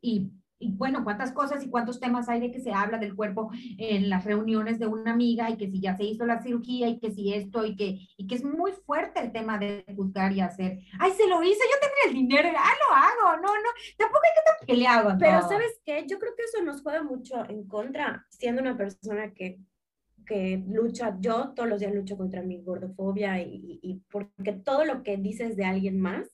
Y 0.00 0.30
y 0.58 0.72
bueno, 0.72 1.04
cuántas 1.04 1.32
cosas 1.32 1.62
y 1.64 1.70
cuántos 1.70 2.00
temas 2.00 2.28
hay 2.28 2.40
de 2.40 2.50
que 2.50 2.60
se 2.60 2.72
habla 2.72 2.98
del 2.98 3.14
cuerpo 3.14 3.50
en 3.78 4.10
las 4.10 4.24
reuniones 4.24 4.78
de 4.78 4.86
una 4.86 5.12
amiga 5.12 5.50
y 5.50 5.56
que 5.56 5.70
si 5.70 5.80
ya 5.80 5.96
se 5.96 6.04
hizo 6.04 6.26
la 6.26 6.42
cirugía 6.42 6.88
y 6.88 6.98
que 6.98 7.12
si 7.12 7.32
esto 7.32 7.64
y 7.64 7.76
que, 7.76 7.98
y 8.16 8.26
que 8.26 8.34
es 8.34 8.44
muy 8.44 8.72
fuerte 8.72 9.20
el 9.20 9.32
tema 9.32 9.58
de 9.58 9.84
juzgar 9.94 10.32
y 10.32 10.40
hacer, 10.40 10.80
ay, 10.98 11.12
se 11.12 11.28
lo 11.28 11.42
hice, 11.42 11.60
yo 11.60 11.78
tendría 11.80 12.08
el 12.08 12.14
dinero, 12.14 12.48
ah, 12.58 12.72
lo 12.88 12.96
hago, 12.96 13.42
no, 13.42 13.48
no, 13.48 13.70
tampoco 13.96 14.20
hay 14.24 14.32
que 14.32 14.50
estar 14.50 14.66
peleado. 14.66 15.16
Pero 15.18 15.48
¿sabes 15.48 15.80
qué? 15.84 16.04
Yo 16.08 16.18
creo 16.18 16.34
que 16.36 16.42
eso 16.42 16.62
nos 16.64 16.82
juega 16.82 17.02
mucho 17.02 17.48
en 17.48 17.66
contra, 17.68 18.26
siendo 18.30 18.60
una 18.62 18.76
persona 18.76 19.32
que 19.32 19.60
que 20.26 20.62
lucha, 20.68 21.16
yo 21.20 21.54
todos 21.56 21.70
los 21.70 21.80
días 21.80 21.94
lucho 21.94 22.18
contra 22.18 22.42
mi 22.42 22.60
gordofobia 22.60 23.40
y, 23.40 23.80
y, 23.82 24.02
porque 24.10 24.52
todo 24.52 24.84
lo 24.84 25.02
que 25.02 25.16
dices 25.16 25.56
de 25.56 25.64
alguien 25.64 25.98
más, 25.98 26.28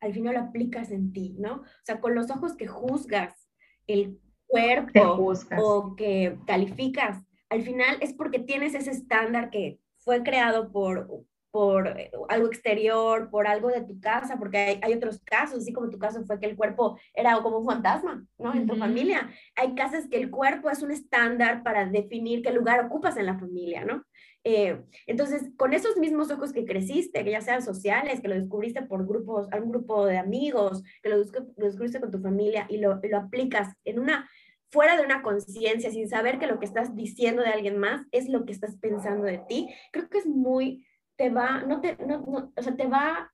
al 0.00 0.14
final 0.14 0.34
lo 0.34 0.40
aplicas 0.40 0.90
en 0.90 1.12
ti, 1.12 1.36
¿no? 1.38 1.56
O 1.56 1.84
sea, 1.84 2.00
con 2.00 2.14
los 2.14 2.30
ojos 2.30 2.56
que 2.56 2.66
juzgas 2.66 3.47
el 3.88 4.20
cuerpo 4.46 5.34
o 5.58 5.96
que 5.96 6.38
calificas, 6.46 7.20
al 7.50 7.62
final 7.62 7.96
es 8.00 8.12
porque 8.12 8.38
tienes 8.38 8.74
ese 8.74 8.90
estándar 8.90 9.50
que 9.50 9.78
fue 9.96 10.22
creado 10.22 10.70
por, 10.70 11.08
por 11.50 11.94
algo 12.28 12.46
exterior, 12.46 13.30
por 13.30 13.46
algo 13.46 13.68
de 13.68 13.82
tu 13.82 13.98
casa, 14.00 14.38
porque 14.38 14.78
hay, 14.82 14.92
otros 14.92 15.20
casos, 15.24 15.58
así 15.58 15.72
como 15.72 15.90
tu 15.90 15.98
caso 15.98 16.24
fue 16.24 16.38
que 16.38 16.46
el 16.46 16.56
cuerpo 16.56 16.98
era 17.14 17.40
como 17.42 17.58
un 17.58 17.66
fantasma, 17.66 18.24
¿no? 18.38 18.54
En 18.54 18.66
tu 18.66 18.76
familia. 18.76 19.30
Hay 19.56 19.74
casos 19.74 20.06
que 20.10 20.18
el 20.18 20.30
cuerpo 20.30 20.70
es 20.70 20.82
un 20.82 20.90
estándar 20.90 21.62
para 21.62 21.86
definir 21.86 22.42
qué 22.42 22.52
lugar 22.52 22.84
ocupas 22.84 23.16
en 23.16 23.26
la 23.26 23.38
familia, 23.38 23.84
¿no? 23.84 24.04
Eh, 24.50 24.82
entonces, 25.06 25.50
con 25.58 25.74
esos 25.74 25.98
mismos 25.98 26.30
ojos 26.30 26.54
que 26.54 26.64
creciste, 26.64 27.22
que 27.22 27.32
ya 27.32 27.42
sean 27.42 27.60
sociales, 27.60 28.22
que 28.22 28.28
lo 28.28 28.34
descubriste 28.34 28.80
por 28.80 29.06
grupos, 29.06 29.46
algún 29.50 29.72
grupo 29.72 30.06
de 30.06 30.16
amigos, 30.16 30.82
que 31.02 31.10
lo, 31.10 31.18
descubriste 31.18 32.00
con 32.00 32.10
tu 32.10 32.18
familia 32.18 32.64
y 32.70 32.78
lo, 32.78 32.98
lo 33.02 33.18
aplicas 33.18 33.74
en 33.84 33.98
una, 33.98 34.26
fuera 34.70 34.96
de 34.96 35.04
una 35.04 35.20
conciencia, 35.20 35.90
sin 35.90 36.08
saber 36.08 36.38
que 36.38 36.46
lo 36.46 36.58
que 36.58 36.64
estás 36.64 36.96
diciendo 36.96 37.42
de 37.42 37.50
alguien 37.50 37.76
más 37.76 38.06
es 38.10 38.30
lo 38.30 38.46
que 38.46 38.52
estás 38.52 38.78
pensando 38.78 39.24
de 39.24 39.36
ti, 39.36 39.68
creo 39.92 40.08
que 40.08 40.16
es 40.16 40.26
muy, 40.26 40.86
te 41.16 41.28
va, 41.28 41.60
no 41.64 41.82
te, 41.82 41.98
no, 42.06 42.20
no, 42.20 42.50
o 42.56 42.62
sea, 42.62 42.74
te 42.74 42.86
va 42.86 43.30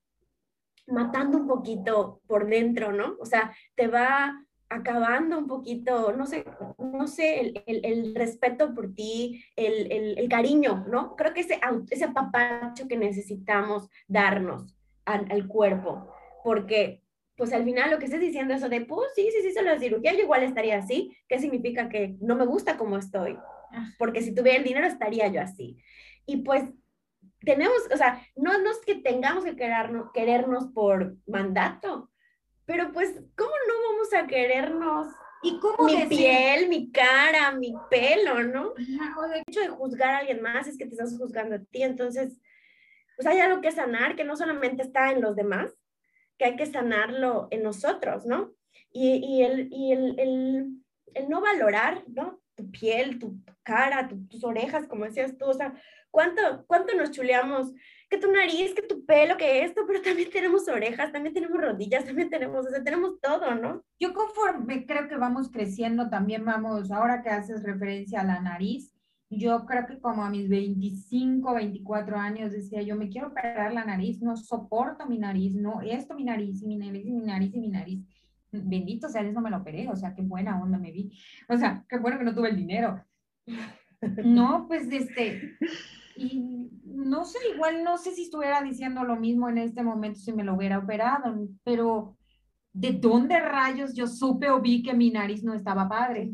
matando 0.85 1.37
un 1.37 1.47
poquito 1.47 2.19
por 2.27 2.45
dentro, 2.49 2.91
¿no? 2.91 3.15
O 3.21 3.25
sea, 3.25 3.55
te 3.75 3.87
va 3.87 4.44
acabando 4.69 5.37
un 5.37 5.47
poquito, 5.47 6.13
no 6.13 6.25
sé, 6.25 6.45
no 6.77 7.07
sé, 7.07 7.39
el, 7.39 7.63
el, 7.67 7.85
el 7.85 8.15
respeto 8.15 8.73
por 8.73 8.93
ti, 8.93 9.43
el, 9.55 9.91
el, 10.17 10.29
cariño, 10.29 10.85
¿no? 10.89 11.15
Creo 11.15 11.33
que 11.33 11.41
ese, 11.41 11.59
ese 11.91 12.05
apapacho 12.05 12.87
que 12.87 12.97
necesitamos 12.97 13.89
darnos 14.07 14.75
al, 15.05 15.27
al, 15.31 15.47
cuerpo, 15.47 16.11
porque 16.43 17.03
pues 17.35 17.53
al 17.53 17.63
final 17.63 17.91
lo 17.91 17.99
que 17.99 18.05
estás 18.05 18.19
diciendo 18.19 18.53
eso 18.53 18.69
de, 18.69 18.81
pues 18.81 19.09
sí, 19.15 19.29
sí, 19.31 19.41
sí, 19.41 19.51
se 19.51 19.61
la 19.61 19.79
cirugía, 19.79 20.13
yo 20.13 20.21
igual 20.21 20.43
estaría 20.43 20.77
así, 20.77 21.15
¿qué 21.27 21.39
significa 21.39 21.89
que 21.89 22.15
no 22.21 22.35
me 22.35 22.45
gusta 22.45 22.77
como 22.77 22.97
estoy? 22.97 23.37
Ah. 23.71 23.89
Porque 23.99 24.21
si 24.21 24.33
tuviera 24.33 24.57
el 24.57 24.63
dinero 24.63 24.87
estaría 24.87 25.27
yo 25.27 25.41
así. 25.41 25.77
Y 26.25 26.37
pues 26.37 26.63
tenemos, 27.41 27.77
o 27.93 27.97
sea, 27.97 28.21
no, 28.35 28.57
no 28.61 28.71
es 28.71 28.79
que 28.85 28.95
tengamos 28.95 29.43
que 29.43 29.55
querernos, 29.55 30.11
querernos 30.11 30.67
por 30.73 31.17
mandato, 31.27 32.09
pero 32.65 32.91
pues, 32.91 33.13
¿cómo 33.37 33.51
no 33.67 33.73
vamos 33.91 34.13
a 34.13 34.27
querernos? 34.27 35.07
¿Y 35.43 35.59
cómo 35.59 35.83
mi 35.83 36.05
piel, 36.05 36.67
mi 36.69 36.91
cara, 36.91 37.51
mi 37.51 37.73
pelo, 37.89 38.41
¿no? 38.43 38.69
O 38.69 39.25
el 39.25 39.43
hecho 39.47 39.59
de 39.59 39.67
juzgar 39.67 40.15
a 40.15 40.17
alguien 40.19 40.41
más 40.41 40.67
es 40.67 40.77
que 40.77 40.85
te 40.85 40.91
estás 40.91 41.15
juzgando 41.17 41.55
a 41.55 41.59
ti. 41.59 41.83
Entonces, 41.83 42.39
pues 43.15 43.27
hay 43.27 43.39
algo 43.39 43.61
que 43.61 43.71
sanar 43.71 44.15
que 44.15 44.23
no 44.23 44.35
solamente 44.35 44.81
está 44.81 45.11
en 45.11 45.21
los 45.21 45.35
demás, 45.35 45.71
que 46.37 46.45
hay 46.45 46.55
que 46.55 46.65
sanarlo 46.65 47.47
en 47.51 47.63
nosotros, 47.63 48.25
¿no? 48.25 48.53
Y, 48.91 49.17
y, 49.23 49.43
el, 49.43 49.69
y 49.71 49.91
el, 49.91 50.19
el, 50.19 50.83
el, 51.13 51.29
no 51.29 51.41
valorar, 51.41 52.03
¿no? 52.07 52.41
Tu 52.55 52.71
piel, 52.71 53.19
tu 53.19 53.39
cara, 53.63 54.09
tus 54.29 54.43
orejas, 54.43 54.87
como 54.87 55.05
decías 55.05 55.37
tú, 55.37 55.45
o 55.45 55.53
sea, 55.53 55.73
¿cuánto, 56.11 56.65
cuánto 56.67 56.95
nos 56.95 57.11
chuleamos 57.11 57.73
que 58.09 58.17
tu 58.17 58.31
nariz, 58.31 58.73
que 58.73 58.83
tu 58.83 59.05
pelo, 59.05 59.35
que 59.37 59.63
esto, 59.63 59.81
pero 59.87 60.01
también 60.01 60.29
tenemos 60.29 60.67
orejas, 60.67 61.11
también 61.11 61.33
tenemos 61.33 61.59
rodillas, 61.59 62.05
también 62.05 62.29
tenemos, 62.29 62.65
o 62.65 62.69
sea, 62.69 62.83
tenemos 62.83 63.19
todo, 63.19 63.55
¿no? 63.55 63.83
Yo 63.99 64.13
conforme 64.13 64.85
creo 64.85 65.07
que 65.07 65.17
vamos 65.17 65.49
creciendo, 65.51 66.09
también 66.09 66.45
vamos, 66.45 66.91
ahora 66.91 67.21
que 67.21 67.29
haces 67.29 67.63
referencia 67.63 68.21
a 68.21 68.25
la 68.25 68.39
nariz, 68.39 68.95
yo 69.29 69.65
creo 69.65 69.87
que 69.87 69.99
como 69.99 70.23
a 70.23 70.29
mis 70.29 70.47
25, 70.49 71.53
24 71.53 72.17
años 72.17 72.51
decía, 72.51 72.81
yo 72.83 72.95
me 72.95 73.09
quiero 73.09 73.27
operar 73.27 73.73
la 73.73 73.83
nariz, 73.83 74.21
no 74.21 74.37
soporto 74.37 75.07
mi 75.07 75.17
nariz, 75.17 75.55
no, 75.55 75.81
esto 75.81 76.13
mi 76.13 76.23
nariz, 76.23 76.61
y 76.61 76.67
mi 76.67 76.77
nariz, 76.77 77.05
y 77.05 77.11
mi 77.11 77.25
nariz, 77.25 77.53
y 77.53 77.59
mi 77.59 77.69
nariz. 77.69 78.05
Bendito 78.63 79.09
sea 79.09 79.21
eso, 79.21 79.41
me 79.41 79.49
lo 79.49 79.57
operé, 79.57 79.89
o 79.89 79.95
sea, 79.95 80.13
qué 80.13 80.21
buena 80.21 80.61
onda 80.61 80.77
me 80.77 80.91
vi. 80.91 81.11
O 81.49 81.57
sea, 81.57 81.83
qué 81.89 81.97
bueno 81.97 82.17
que 82.17 82.25
no 82.25 82.35
tuve 82.35 82.49
el 82.49 82.57
dinero. 82.57 83.03
No, 84.23 84.65
pues 84.67 84.91
este, 84.91 85.57
y 86.15 86.69
no 86.83 87.25
sé, 87.25 87.39
igual 87.53 87.83
no 87.83 87.97
sé 87.97 88.11
si 88.11 88.23
estuviera 88.23 88.61
diciendo 88.61 89.03
lo 89.03 89.15
mismo 89.15 89.49
en 89.49 89.57
este 89.57 89.83
momento 89.83 90.19
si 90.19 90.33
me 90.33 90.43
lo 90.43 90.55
hubiera 90.55 90.79
operado, 90.79 91.47
pero 91.63 92.17
¿de 92.73 92.91
dónde 92.93 93.39
rayos 93.39 93.93
yo 93.93 94.07
supe 94.07 94.49
o 94.49 94.61
vi 94.61 94.83
que 94.83 94.93
mi 94.93 95.11
nariz 95.11 95.43
no 95.43 95.53
estaba 95.53 95.87
padre? 95.87 96.31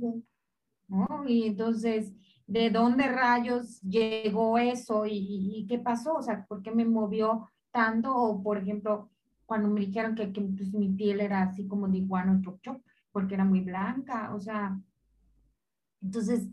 ¿No? 0.87 1.23
Y 1.27 1.47
entonces, 1.47 2.13
¿de 2.47 2.69
dónde 2.69 3.07
rayos 3.07 3.81
llegó 3.81 4.57
eso 4.57 5.05
y, 5.07 5.65
qué 5.69 5.79
pasó? 5.79 6.15
O 6.15 6.21
sea, 6.21 6.45
¿por 6.45 6.61
qué 6.61 6.71
me 6.71 6.85
movió 6.85 7.49
tanto? 7.71 8.13
O, 8.13 8.43
por 8.43 8.57
ejemplo, 8.57 9.09
cuando 9.51 9.67
me 9.67 9.81
dijeron 9.81 10.15
que, 10.15 10.31
que 10.31 10.39
pues, 10.39 10.73
mi 10.73 10.87
piel 10.87 11.19
era 11.19 11.41
así 11.41 11.67
como 11.67 11.89
de 11.89 11.97
iguano 11.97 12.41
chop 12.41 12.61
chop, 12.61 12.81
porque 13.11 13.33
era 13.33 13.43
muy 13.43 13.59
blanca, 13.59 14.33
o 14.33 14.39
sea, 14.39 14.79
entonces 16.01 16.47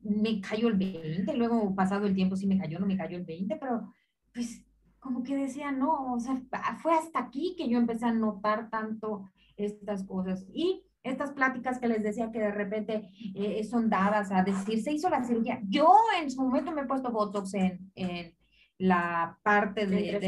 me 0.00 0.40
cayó 0.40 0.66
el 0.66 0.74
20, 0.74 1.32
luego 1.36 1.72
pasado 1.76 2.06
el 2.08 2.14
tiempo 2.16 2.34
sí 2.34 2.48
me 2.48 2.58
cayó, 2.58 2.80
no 2.80 2.86
me 2.86 2.96
cayó 2.96 3.16
el 3.16 3.24
20, 3.24 3.54
pero 3.54 3.88
pues 4.32 4.64
como 4.98 5.22
que 5.22 5.36
decía, 5.36 5.70
no, 5.70 6.12
o 6.12 6.18
sea, 6.18 6.42
fue 6.82 6.92
hasta 6.94 7.20
aquí 7.20 7.54
que 7.56 7.68
yo 7.68 7.78
empecé 7.78 8.06
a 8.06 8.12
notar 8.12 8.68
tanto 8.68 9.30
estas 9.56 10.02
cosas. 10.02 10.44
Y 10.52 10.82
estas 11.04 11.30
pláticas 11.34 11.78
que 11.78 11.86
les 11.86 12.02
decía 12.02 12.32
que 12.32 12.40
de 12.40 12.50
repente 12.50 13.08
eh, 13.36 13.62
son 13.62 13.88
dadas 13.88 14.32
a 14.32 14.42
decir, 14.42 14.82
se 14.82 14.90
hizo 14.92 15.08
la 15.08 15.22
cirugía. 15.22 15.60
Yo 15.68 15.94
en 16.20 16.32
su 16.32 16.42
momento 16.42 16.72
me 16.72 16.80
he 16.80 16.86
puesto 16.86 17.12
Botox 17.12 17.54
en, 17.54 17.92
en 17.94 18.34
la 18.78 19.38
parte 19.42 19.86
de, 19.86 20.18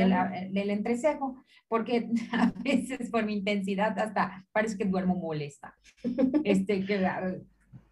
del 0.53 0.71
entrecejo, 0.71 1.45
porque 1.69 2.09
a 2.33 2.53
veces 2.63 3.11
por 3.11 3.25
mi 3.25 3.35
intensidad 3.35 3.99
hasta 3.99 4.45
parece 4.53 4.79
que 4.79 4.85
duermo 4.85 5.17
molesta. 5.17 5.75
Este, 6.45 6.85
que 6.85 7.41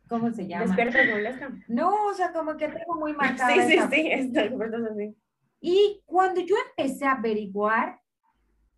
¿cómo 0.09 0.31
se 0.33 0.47
llama? 0.47 0.67
¿Despiertas 0.67 1.11
molesta? 1.11 1.51
No, 1.69 2.07
o 2.07 2.15
sea, 2.15 2.33
como 2.33 2.57
que 2.57 2.69
tengo 2.69 2.95
muy 2.97 3.13
marcada. 3.17 3.55
sí, 3.55 3.73
sí, 3.73 3.79
sí, 3.91 4.09
está, 4.11 4.43
así. 4.43 5.17
Y 5.61 6.03
cuando 6.05 6.41
yo 6.43 6.55
empecé 6.69 7.07
a 7.07 7.13
averiguar 7.13 7.99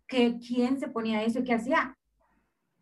que 0.07 0.37
quién 0.39 0.79
se 0.79 0.87
ponía 0.87 1.23
eso 1.23 1.39
y 1.39 1.43
qué 1.43 1.53
hacía, 1.53 1.96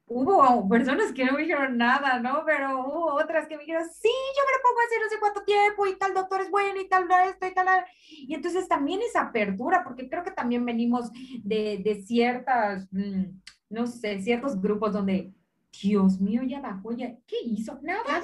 hubo 0.08 0.68
personas 0.70 1.12
que 1.12 1.26
no 1.26 1.34
me 1.34 1.42
dijeron 1.42 1.78
nada, 1.78 2.20
¿no? 2.20 2.44
Pero 2.46 2.80
hubo 2.80 3.16
otras 3.16 3.48
que 3.48 3.58
me 3.58 3.64
dijeron, 3.64 3.86
sí, 3.90 4.10
yo 4.10 4.44
me 4.46 4.52
lo 4.52 4.64
pongo 4.64 4.80
hace 4.86 5.00
no 5.00 5.10
sé 5.10 5.20
cuánto 5.20 5.44
tiempo 5.44 5.88
y 5.88 5.98
tal 5.98 6.14
doctor 6.14 6.42
es 6.42 6.52
bueno 6.52 6.80
y 6.80 6.88
tal 6.88 7.08
esto 7.30 7.48
y 7.48 7.54
tal. 7.54 7.86
Y 8.10 8.34
entonces 8.34 8.68
también 8.68 9.02
esa 9.02 9.22
apertura, 9.22 9.84
porque 9.84 10.10
creo 10.10 10.24
que 10.24 10.32
también 10.32 10.66
venimos 10.66 11.12
de, 11.44 11.80
de 11.84 12.04
ciertas, 12.04 12.88
mm, 12.92 13.24
no 13.70 13.88
sé, 13.88 14.22
ciertos 14.22 14.62
grupos 14.62 14.94
donde 14.94 15.34
Dios 15.82 16.20
mío, 16.22 16.44
ya 16.44 16.62
bajó, 16.62 16.92
ya, 16.94 17.16
¿qué 17.28 17.38
hizo? 17.44 17.80
Nada. 17.82 18.22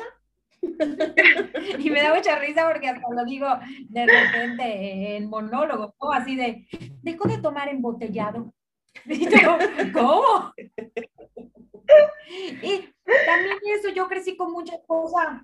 y 1.80 1.90
me 1.90 2.04
da 2.04 2.14
mucha 2.14 2.38
risa 2.38 2.68
porque 2.72 2.88
hasta 2.88 3.12
lo 3.12 3.26
digo 3.26 3.48
de 3.90 4.06
repente 4.06 5.18
en 5.18 5.28
monólogo, 5.28 5.96
¿no? 6.00 6.12
así 6.12 6.36
de, 6.36 6.68
dejó 7.02 7.28
de 7.28 7.40
tomar 7.40 7.68
embotellado. 7.70 8.54
¿cómo? 9.94 10.54
Y 12.62 12.90
también 13.26 13.58
eso, 13.78 13.90
yo 13.90 14.08
crecí 14.08 14.36
con 14.36 14.52
muchas 14.52 14.80
cosas 14.88 15.42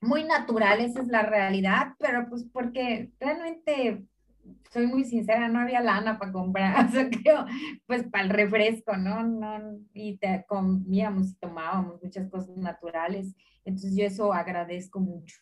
muy 0.00 0.24
naturales, 0.24 0.96
es 0.96 1.08
la 1.08 1.22
realidad, 1.22 1.94
pero 1.98 2.28
pues 2.28 2.44
porque 2.52 3.10
realmente 3.18 4.04
soy 4.70 4.86
muy 4.86 5.04
sincera, 5.04 5.48
no 5.48 5.60
había 5.60 5.80
lana 5.80 6.18
para 6.18 6.32
comprar, 6.32 6.86
o 6.88 6.90
sea, 6.90 7.08
creo, 7.10 7.46
pues 7.86 8.04
para 8.04 8.24
el 8.24 8.30
refresco, 8.30 8.96
¿no? 8.96 9.22
no 9.22 9.78
y 9.92 10.18
te 10.18 10.44
comíamos 10.46 11.30
y 11.30 11.34
tomábamos 11.36 12.02
muchas 12.02 12.28
cosas 12.30 12.56
naturales, 12.56 13.34
entonces 13.64 13.96
yo 13.96 14.04
eso 14.04 14.32
agradezco 14.32 15.00
mucho. 15.00 15.36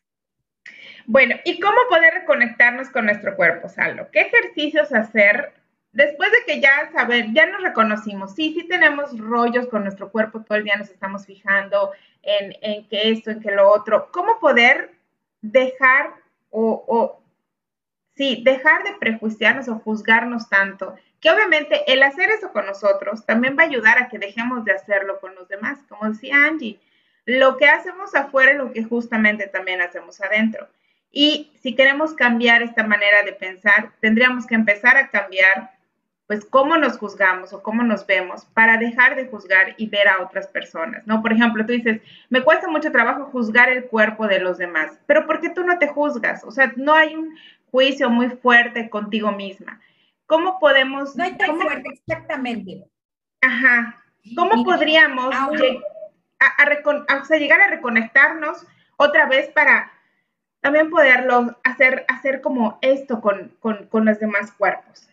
Bueno, 1.07 1.37
¿y 1.45 1.61
cómo 1.61 1.77
poder 1.91 2.15
reconectarnos 2.15 2.89
con 2.89 3.05
nuestro 3.05 3.37
cuerpo, 3.37 3.69
Saldo? 3.69 4.09
¿Qué 4.11 4.21
ejercicios 4.21 4.95
hacer 4.95 5.53
después 5.95 6.31
de 6.31 6.39
que 6.47 6.61
ya 6.61 6.91
saben, 6.93 7.35
ya 7.35 7.47
nos 7.47 7.63
reconocimos? 7.63 8.35
Sí, 8.35 8.53
sí 8.53 8.69
tenemos 8.69 9.19
rollos 9.19 9.67
con 9.69 9.85
nuestro 9.85 10.11
cuerpo, 10.13 10.43
todo 10.43 10.59
el 10.59 10.65
día 10.65 10.77
nos 10.77 10.91
estamos 10.91 11.27
fijando 11.27 11.93
en, 12.23 12.55
en 12.61 12.87
que 12.89 13.11
esto, 13.11 13.31
en 13.31 13.41
que 13.41 13.51
lo 13.51 13.71
otro. 13.71 14.11
¿Cómo 14.13 14.39
poder 14.39 14.93
dejar 15.41 16.11
o, 16.51 16.85
o 16.87 17.25
Sí, 18.17 18.43
dejar 18.45 18.85
de 18.85 18.95
prejuiciarnos 18.95 19.69
o 19.69 19.81
juzgarnos 19.81 20.49
tanto, 20.49 20.95
que 21.21 21.31
obviamente 21.31 21.93
el 21.93 22.03
hacer 22.03 22.31
eso 22.31 22.53
con 22.53 22.67
nosotros 22.67 23.27
también 23.27 23.57
va 23.59 23.65
a 23.65 23.67
ayudar 23.67 23.99
a 23.99 24.09
que 24.09 24.19
dejemos 24.19 24.65
de 24.65 24.73
hacerlo 24.73 25.19
con 25.21 25.35
los 25.35 25.49
demás, 25.49 25.81
como 25.89 26.09
decía 26.09 26.37
Angie. 26.47 26.79
lo 27.27 27.57
que 27.57 27.67
hacemos 27.67 28.15
afuera 28.15 28.53
es 28.53 28.59
lo 28.59 28.73
que 28.73 28.85
justamente 28.85 29.49
también 29.49 29.81
hacemos 29.81 30.21
adentro. 30.21 30.69
Y 31.11 31.53
si 31.61 31.75
queremos 31.75 32.15
cambiar 32.15 32.63
esta 32.63 32.85
manera 32.85 33.23
de 33.23 33.33
pensar, 33.33 33.93
tendríamos 34.01 34.47
que 34.47 34.55
empezar 34.55 34.97
a 34.97 35.09
cambiar 35.11 35.73
pues 36.27 36.45
cómo 36.45 36.79
nos 36.79 36.97
juzgamos 36.97 37.53
o 37.53 37.63
cómo 37.63 37.83
nos 37.83 38.07
vemos 38.07 38.47
para 38.55 38.79
dejar 38.79 39.15
de 39.15 39.27
juzgar 39.27 39.75
y 39.77 39.89
ver 39.89 40.09
a 40.09 40.23
otras 40.23 40.47
personas, 40.47 41.07
¿no? 41.07 41.21
Por 41.21 41.33
ejemplo, 41.33 41.67
tú 41.67 41.73
dices, 41.73 42.01
me 42.31 42.43
cuesta 42.43 42.67
mucho 42.69 42.91
trabajo 42.91 43.27
juzgar 43.27 43.69
el 43.69 43.85
cuerpo 43.85 44.27
de 44.27 44.41
los 44.41 44.57
demás, 44.57 44.99
pero 45.07 45.27
¿por 45.27 45.41
qué 45.41 45.51
tú 45.51 45.65
no 45.65 45.79
te 45.79 45.89
juzgas? 45.89 46.43
O 46.45 46.51
sea, 46.51 46.73
no 46.77 46.95
hay 46.95 47.15
un 47.15 47.37
juicio 47.71 48.09
muy 48.09 48.31
fuerte 48.31 48.89
contigo 48.89 49.33
misma. 49.33 49.81
¿Cómo 50.27 50.59
podemos... 50.59 51.15
No 51.15 51.25
hay 51.25 51.37
tan 51.37 51.61
fuerte, 51.61 51.91
exactamente. 51.93 52.85
Ajá. 53.43 54.03
¿Cómo 54.35 54.65
podríamos 54.65 55.35
llegar 57.31 57.61
a 57.61 57.67
reconectarnos 57.69 58.67
otra 58.97 59.27
vez 59.27 59.51
para 59.51 59.93
también 60.61 60.89
poderlo 60.89 61.59
hacer, 61.63 62.07
hacer 62.09 62.41
como 62.41 62.79
esto 62.81 63.21
con, 63.21 63.55
con 63.61 64.05
los 64.07 64.19
demás 64.19 64.51
cuerpos? 64.53 65.11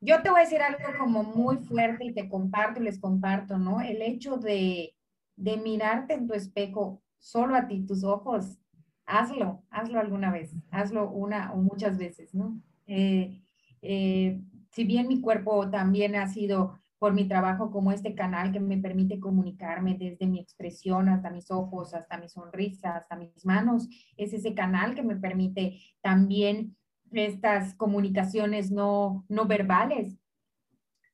Yo 0.00 0.22
te 0.22 0.30
voy 0.30 0.40
a 0.40 0.44
decir 0.44 0.60
algo 0.60 0.98
como 0.98 1.22
muy 1.22 1.56
fuerte 1.58 2.04
y 2.04 2.12
te 2.12 2.28
comparto 2.28 2.80
y 2.80 2.84
les 2.84 3.00
comparto, 3.00 3.58
¿no? 3.58 3.80
El 3.80 4.02
hecho 4.02 4.36
de, 4.36 4.94
de 5.36 5.56
mirarte 5.56 6.14
en 6.14 6.26
tu 6.26 6.34
espejo 6.34 7.02
solo 7.18 7.56
a 7.56 7.66
ti, 7.66 7.84
tus 7.84 8.04
ojos, 8.04 8.58
hazlo, 9.06 9.64
hazlo 9.70 10.00
alguna 10.00 10.30
vez, 10.30 10.54
hazlo 10.70 11.10
una 11.10 11.52
o 11.52 11.56
muchas 11.56 11.96
veces, 11.96 12.34
¿no? 12.34 12.60
Eh, 12.86 13.42
eh, 13.82 14.40
si 14.70 14.84
bien 14.84 15.08
mi 15.08 15.20
cuerpo 15.20 15.70
también 15.70 16.16
ha 16.16 16.28
sido 16.28 16.78
por 16.98 17.12
mi 17.12 17.28
trabajo 17.28 17.70
como 17.70 17.92
este 17.92 18.14
canal 18.14 18.52
que 18.52 18.60
me 18.60 18.78
permite 18.78 19.20
comunicarme 19.20 19.96
desde 19.98 20.26
mi 20.26 20.40
expresión 20.40 21.08
hasta 21.08 21.30
mis 21.30 21.50
ojos, 21.50 21.94
hasta 21.94 22.18
mi 22.18 22.28
sonrisa, 22.28 22.96
hasta 22.96 23.16
mis 23.16 23.44
manos, 23.44 23.88
es 24.16 24.32
ese 24.32 24.54
canal 24.54 24.94
que 24.94 25.02
me 25.02 25.16
permite 25.16 25.78
también 26.00 26.76
estas 27.12 27.74
comunicaciones 27.74 28.70
no, 28.70 29.24
no 29.28 29.46
verbales. 29.46 30.18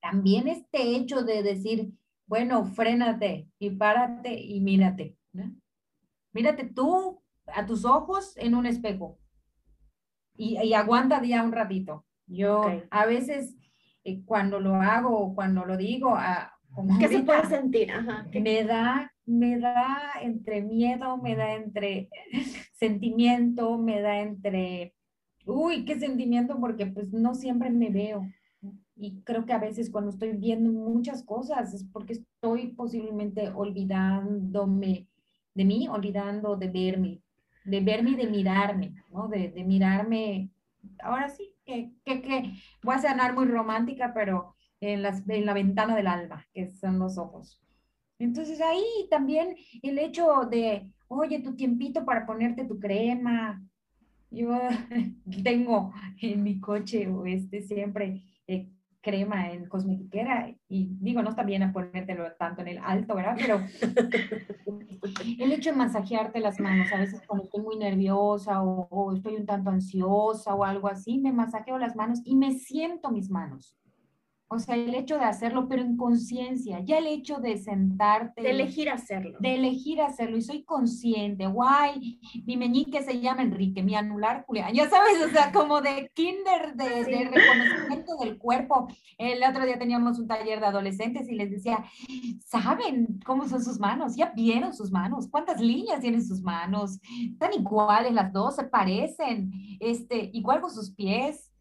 También 0.00 0.48
este 0.48 0.96
hecho 0.96 1.22
de 1.22 1.42
decir, 1.42 1.92
bueno, 2.26 2.64
frénate 2.64 3.48
y 3.58 3.70
párate 3.70 4.34
y 4.34 4.60
mírate. 4.60 5.16
Mírate 6.32 6.64
tú 6.64 7.22
a 7.46 7.66
tus 7.66 7.84
ojos 7.84 8.36
en 8.36 8.54
un 8.54 8.66
espejo 8.66 9.18
y, 10.34 10.58
y 10.60 10.74
aguanta 10.74 11.22
ya 11.22 11.42
un 11.42 11.52
ratito. 11.52 12.04
Yo 12.26 12.64
a 12.90 13.06
veces 13.06 13.56
eh, 14.04 14.22
cuando 14.24 14.58
lo 14.58 14.76
hago 14.76 15.16
o 15.18 15.34
cuando 15.34 15.64
lo 15.64 15.76
digo, 15.76 16.14
a, 16.16 16.52
como 16.72 16.98
¿qué 16.98 17.08
se 17.08 17.20
puede 17.20 17.46
sentir? 17.46 17.92
Me 18.32 18.64
da, 18.64 19.12
me 19.26 19.58
da 19.58 20.12
entre 20.20 20.62
miedo, 20.62 21.18
me 21.18 21.36
da 21.36 21.54
entre 21.54 22.08
sentimiento, 22.72 23.78
me 23.78 24.00
da 24.00 24.20
entre 24.20 24.94
uy, 25.46 25.84
qué 25.84 25.98
sentimiento, 25.98 26.58
porque 26.60 26.86
pues 26.86 27.12
no 27.12 27.34
siempre 27.34 27.70
me 27.70 27.90
veo. 27.90 28.26
Y 28.96 29.22
creo 29.22 29.44
que 29.46 29.52
a 29.52 29.58
veces 29.58 29.90
cuando 29.90 30.10
estoy 30.10 30.32
viendo 30.36 30.70
muchas 30.70 31.24
cosas 31.24 31.74
es 31.74 31.84
porque 31.84 32.14
estoy 32.14 32.68
posiblemente 32.68 33.50
olvidándome 33.50 35.08
de 35.54 35.64
mí, 35.64 35.88
olvidando 35.88 36.56
de 36.56 36.68
verme, 36.68 37.22
de 37.64 37.80
verme 37.80 38.10
y 38.10 38.16
de 38.16 38.26
mirarme, 38.26 38.94
¿no? 39.10 39.28
De, 39.28 39.50
de 39.50 39.64
mirarme, 39.64 40.50
ahora 41.02 41.28
sí, 41.28 41.54
que, 41.64 41.92
que, 42.04 42.22
que, 42.22 42.52
voy 42.82 42.94
a 42.94 43.02
sonar 43.02 43.34
muy 43.34 43.46
romántica, 43.46 44.12
pero 44.14 44.54
en, 44.80 45.02
las, 45.02 45.28
en 45.28 45.46
la 45.46 45.54
ventana 45.54 45.96
del 45.96 46.06
alma, 46.06 46.46
que 46.52 46.68
son 46.68 46.98
los 46.98 47.18
ojos. 47.18 47.60
Entonces 48.18 48.60
ahí 48.60 48.84
también 49.10 49.56
el 49.82 49.98
hecho 49.98 50.46
de, 50.50 50.90
oye, 51.08 51.40
tu 51.40 51.54
tiempito 51.56 52.04
para 52.04 52.26
ponerte 52.26 52.64
tu 52.64 52.78
crema, 52.78 53.62
yo 54.32 54.58
tengo 55.44 55.92
en 56.20 56.42
mi 56.42 56.60
coche 56.60 57.06
o 57.08 57.26
este 57.26 57.62
siempre 57.62 58.24
eh, 58.46 58.68
crema 59.00 59.50
en 59.50 59.68
cosmetiquera 59.68 60.54
y 60.68 60.96
digo, 61.00 61.22
no 61.22 61.30
está 61.30 61.42
bien 61.42 61.64
a 61.64 61.72
ponértelo 61.72 62.32
tanto 62.38 62.62
en 62.62 62.68
el 62.68 62.78
alto, 62.78 63.14
¿verdad? 63.14 63.36
Pero 63.36 63.60
el 65.38 65.52
hecho 65.52 65.70
de 65.70 65.76
masajearte 65.76 66.40
las 66.40 66.60
manos, 66.60 66.92
a 66.92 66.98
veces 66.98 67.20
cuando 67.26 67.44
estoy 67.44 67.62
muy 67.62 67.76
nerviosa 67.76 68.62
o, 68.62 68.86
o 68.90 69.12
estoy 69.12 69.36
un 69.36 69.46
tanto 69.46 69.70
ansiosa 69.70 70.54
o 70.54 70.64
algo 70.64 70.88
así, 70.88 71.18
me 71.18 71.32
masajeo 71.32 71.78
las 71.78 71.96
manos 71.96 72.20
y 72.24 72.36
me 72.36 72.52
siento 72.52 73.10
mis 73.10 73.28
manos. 73.28 73.76
O 74.54 74.58
sea, 74.58 74.74
el 74.74 74.94
hecho 74.94 75.16
de 75.16 75.24
hacerlo, 75.24 75.66
pero 75.66 75.80
en 75.80 75.96
conciencia, 75.96 76.80
ya 76.80 76.98
el 76.98 77.06
hecho 77.06 77.38
de 77.38 77.56
sentarte. 77.56 78.42
De 78.42 78.50
elegir 78.50 78.90
hacerlo. 78.90 79.38
De 79.40 79.54
elegir 79.54 80.02
hacerlo. 80.02 80.36
Y 80.36 80.42
soy 80.42 80.62
consciente, 80.62 81.46
guay, 81.46 82.20
mi 82.44 82.58
meñique 82.58 83.02
se 83.02 83.18
llama 83.18 83.40
Enrique, 83.40 83.82
mi 83.82 83.94
anular 83.94 84.44
Julián. 84.44 84.74
Ya 84.74 84.90
sabes, 84.90 85.22
o 85.24 85.30
sea, 85.30 85.52
como 85.52 85.80
de 85.80 86.10
kinder, 86.12 86.74
de, 86.74 87.02
reconocimiento 87.30 88.16
del 88.20 88.36
cuerpo. 88.36 88.88
El 89.16 89.42
otro 89.42 89.64
día 89.64 89.78
teníamos 89.78 90.18
un 90.18 90.26
taller 90.26 90.60
de 90.60 90.66
adolescentes 90.66 91.30
y 91.30 91.34
les 91.34 91.50
decía, 91.50 91.82
¿saben 92.44 93.20
cómo 93.24 93.48
son 93.48 93.64
sus 93.64 93.80
manos? 93.80 94.16
¿Ya 94.16 94.34
vieron 94.36 94.74
sus 94.74 94.90
manos? 94.90 95.28
¿Cuántas 95.30 95.62
líneas 95.62 96.00
tienen 96.00 96.22
sus 96.22 96.42
manos? 96.42 97.00
Están 97.22 97.54
iguales 97.54 98.12
las 98.12 98.30
dos, 98.30 98.56
se 98.56 98.64
parecen. 98.64 99.50
Este, 99.80 100.28
igual 100.34 100.60
con 100.60 100.70
sus 100.70 100.90
pies 100.90 101.51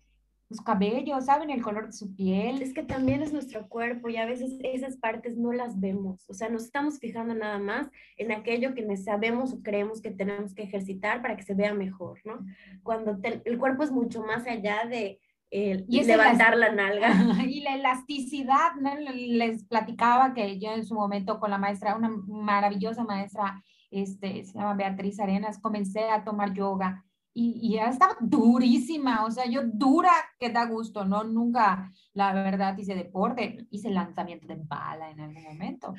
sus 0.52 0.62
cabellos, 0.62 1.26
saben 1.26 1.50
el 1.50 1.62
color 1.62 1.88
de 1.88 1.94
su 1.94 2.14
piel. 2.14 2.62
Es 2.62 2.74
que 2.74 2.84
también 2.84 3.22
es 3.22 3.32
nuestro 3.32 3.68
cuerpo 3.70 4.10
y 4.10 4.18
a 4.18 4.26
veces 4.26 4.58
esas 4.64 4.98
partes 4.98 5.38
no 5.38 5.54
las 5.54 5.80
vemos, 5.80 6.30
o 6.30 6.34
sea, 6.34 6.50
nos 6.50 6.66
estamos 6.66 7.00
fijando 7.00 7.34
nada 7.34 7.58
más 7.58 7.90
en 8.18 8.32
aquello 8.32 8.74
que 8.76 8.98
sabemos 8.98 9.54
o 9.54 9.62
creemos 9.64 10.02
que 10.02 10.12
tenemos 10.12 10.54
que 10.54 10.64
ejercitar 10.64 11.22
para 11.22 11.38
que 11.38 11.44
se 11.44 11.54
vea 11.54 11.74
mejor, 11.74 12.20
¿no? 12.26 12.46
Cuando 12.84 13.18
el 13.24 13.58
cuerpo 13.58 13.84
es 13.84 13.92
mucho 13.92 14.22
más 14.22 14.46
allá 14.46 14.86
de 14.90 15.20
el, 15.52 15.86
y 15.88 16.04
levantar 16.04 16.58
la 16.58 16.72
nalga. 16.72 17.14
Y 17.48 17.62
la 17.62 17.76
elasticidad, 17.76 18.76
¿no? 18.80 18.96
Les 18.98 19.66
platicaba 19.66 20.34
que 20.34 20.60
yo 20.60 20.72
en 20.72 20.86
su 20.86 20.96
momento 20.96 21.40
con 21.40 21.52
la 21.52 21.58
maestra, 21.58 21.96
una 21.96 22.10
maravillosa 22.10 23.04
maestra, 23.04 23.62
este, 23.92 24.46
se 24.46 24.54
llama 24.54 24.76
Beatriz 24.76 25.20
Arenas, 25.20 25.60
comencé 25.60 26.10
a 26.10 26.24
tomar 26.24 26.54
yoga 26.54 27.04
y, 27.34 27.60
y 27.62 27.76
ya 27.76 27.90
estaba 27.90 28.18
durísima, 28.20 29.26
o 29.26 29.32
sea, 29.32 29.46
yo 29.46 29.62
dura 29.64 30.12
que 30.40 30.50
da 30.50 30.66
gusto, 30.66 31.06
¿no? 31.06 31.24
Nunca, 31.24 31.92
la 32.14 32.34
verdad, 32.34 32.78
hice 32.78 32.96
deporte, 32.96 33.66
hice 33.70 33.90
lanzamiento 33.90 34.48
de 34.48 34.58
bala 34.58 35.10
en 35.12 35.20
algún 35.22 35.44
momento, 35.44 35.94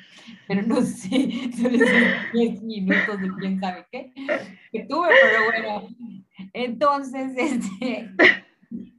pero 0.47 0.61
no 0.61 0.81
sé, 0.81 1.49
solo 1.57 1.85
10 2.33 2.61
minutos 2.61 3.19
de 3.19 3.29
quién 3.39 3.59
sabe 3.59 3.87
qué 3.91 4.13
que 4.71 4.85
tuve, 4.85 5.09
pero 5.21 5.45
bueno, 5.45 5.87
entonces, 6.53 7.33
este, 7.37 8.11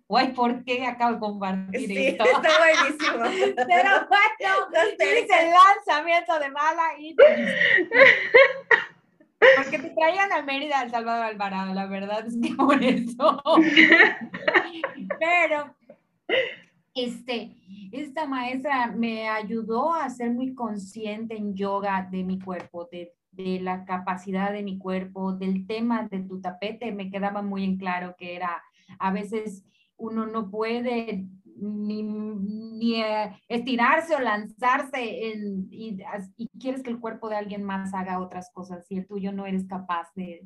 guay, 0.09 0.33
¿por 0.33 0.64
qué 0.64 0.87
acabo 0.87 1.14
de 1.14 1.20
compartir 1.20 1.87
sí, 1.87 2.07
esto? 2.09 2.25
Está 2.25 2.51
buenísimo. 2.59 3.55
Pero 3.66 3.90
bueno, 4.09 4.55
hice 4.99 5.53
lanzamiento 5.87 6.38
de 6.38 6.51
bala 6.51 6.99
y... 6.99 7.16
Porque 9.57 9.78
te 9.78 9.90
traían 9.90 10.33
a 10.33 10.42
Mérida 10.42 10.80
al 10.80 10.90
Salvador 10.90 11.26
Alvarado, 11.26 11.74
la 11.74 11.87
verdad 11.87 12.26
es 12.26 12.37
que 12.40 12.54
por 12.57 12.83
eso. 12.83 13.42
Pero, 15.18 15.74
este, 16.94 17.57
esta 17.92 18.26
maestra 18.26 18.88
me 18.88 19.28
ayudó 19.28 19.94
a 19.94 20.09
ser 20.11 20.30
muy 20.30 20.54
consciente 20.54 21.37
en 21.37 21.54
yoga 21.54 22.09
de 22.11 22.24
mi 22.24 22.38
cuerpo, 22.38 22.88
de, 22.90 23.12
de 23.33 23.61
la 23.61 23.85
capacidad 23.85 24.52
de 24.52 24.62
mi 24.62 24.78
cuerpo, 24.78 25.33
del 25.33 25.66
tema 25.66 26.09
de 26.09 26.20
tu 26.20 26.40
tapete. 26.40 26.92
Me 26.92 27.11
quedaba 27.11 27.42
muy 27.42 27.64
en 27.64 27.76
claro 27.76 28.14
que 28.16 28.37
era, 28.37 28.62
a 28.98 29.12
veces 29.12 29.64
uno 29.96 30.26
no 30.26 30.50
puede 30.50 31.26
ni, 31.64 32.03
ni 32.03 33.03
eh, 33.03 33.33
estirarse 33.48 34.14
o 34.14 34.20
lanzarse 34.20 35.03
y, 35.70 35.98
quieres 36.61 36.83
que 36.83 36.90
el 36.90 37.00
cuerpo 37.00 37.29
de 37.29 37.37
alguien 37.37 37.62
más 37.62 37.94
haga 37.94 38.20
otras 38.20 38.50
cosas 38.53 38.87
y 38.90 38.98
el 38.98 39.07
tuyo 39.07 39.33
no 39.33 39.46
eres 39.46 39.66
capaz 39.66 40.09
de, 40.14 40.44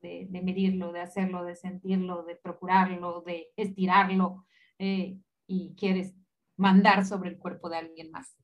de, 0.00 0.40
medirlo, 0.42 0.92
de 0.92 1.00
hacerlo, 1.00 1.44
de 1.44 1.56
sentirlo, 1.56 2.22
de 2.24 2.36
procurarlo, 2.36 3.22
de 3.22 3.48
estirarlo 3.56 4.46
eh, 4.78 5.18
y 5.46 5.74
quieres 5.76 6.14
mandar 6.56 7.04
sobre 7.04 7.30
el 7.30 7.38
cuerpo 7.38 7.68
de 7.68 7.78
alguien 7.78 8.10
más. 8.10 8.36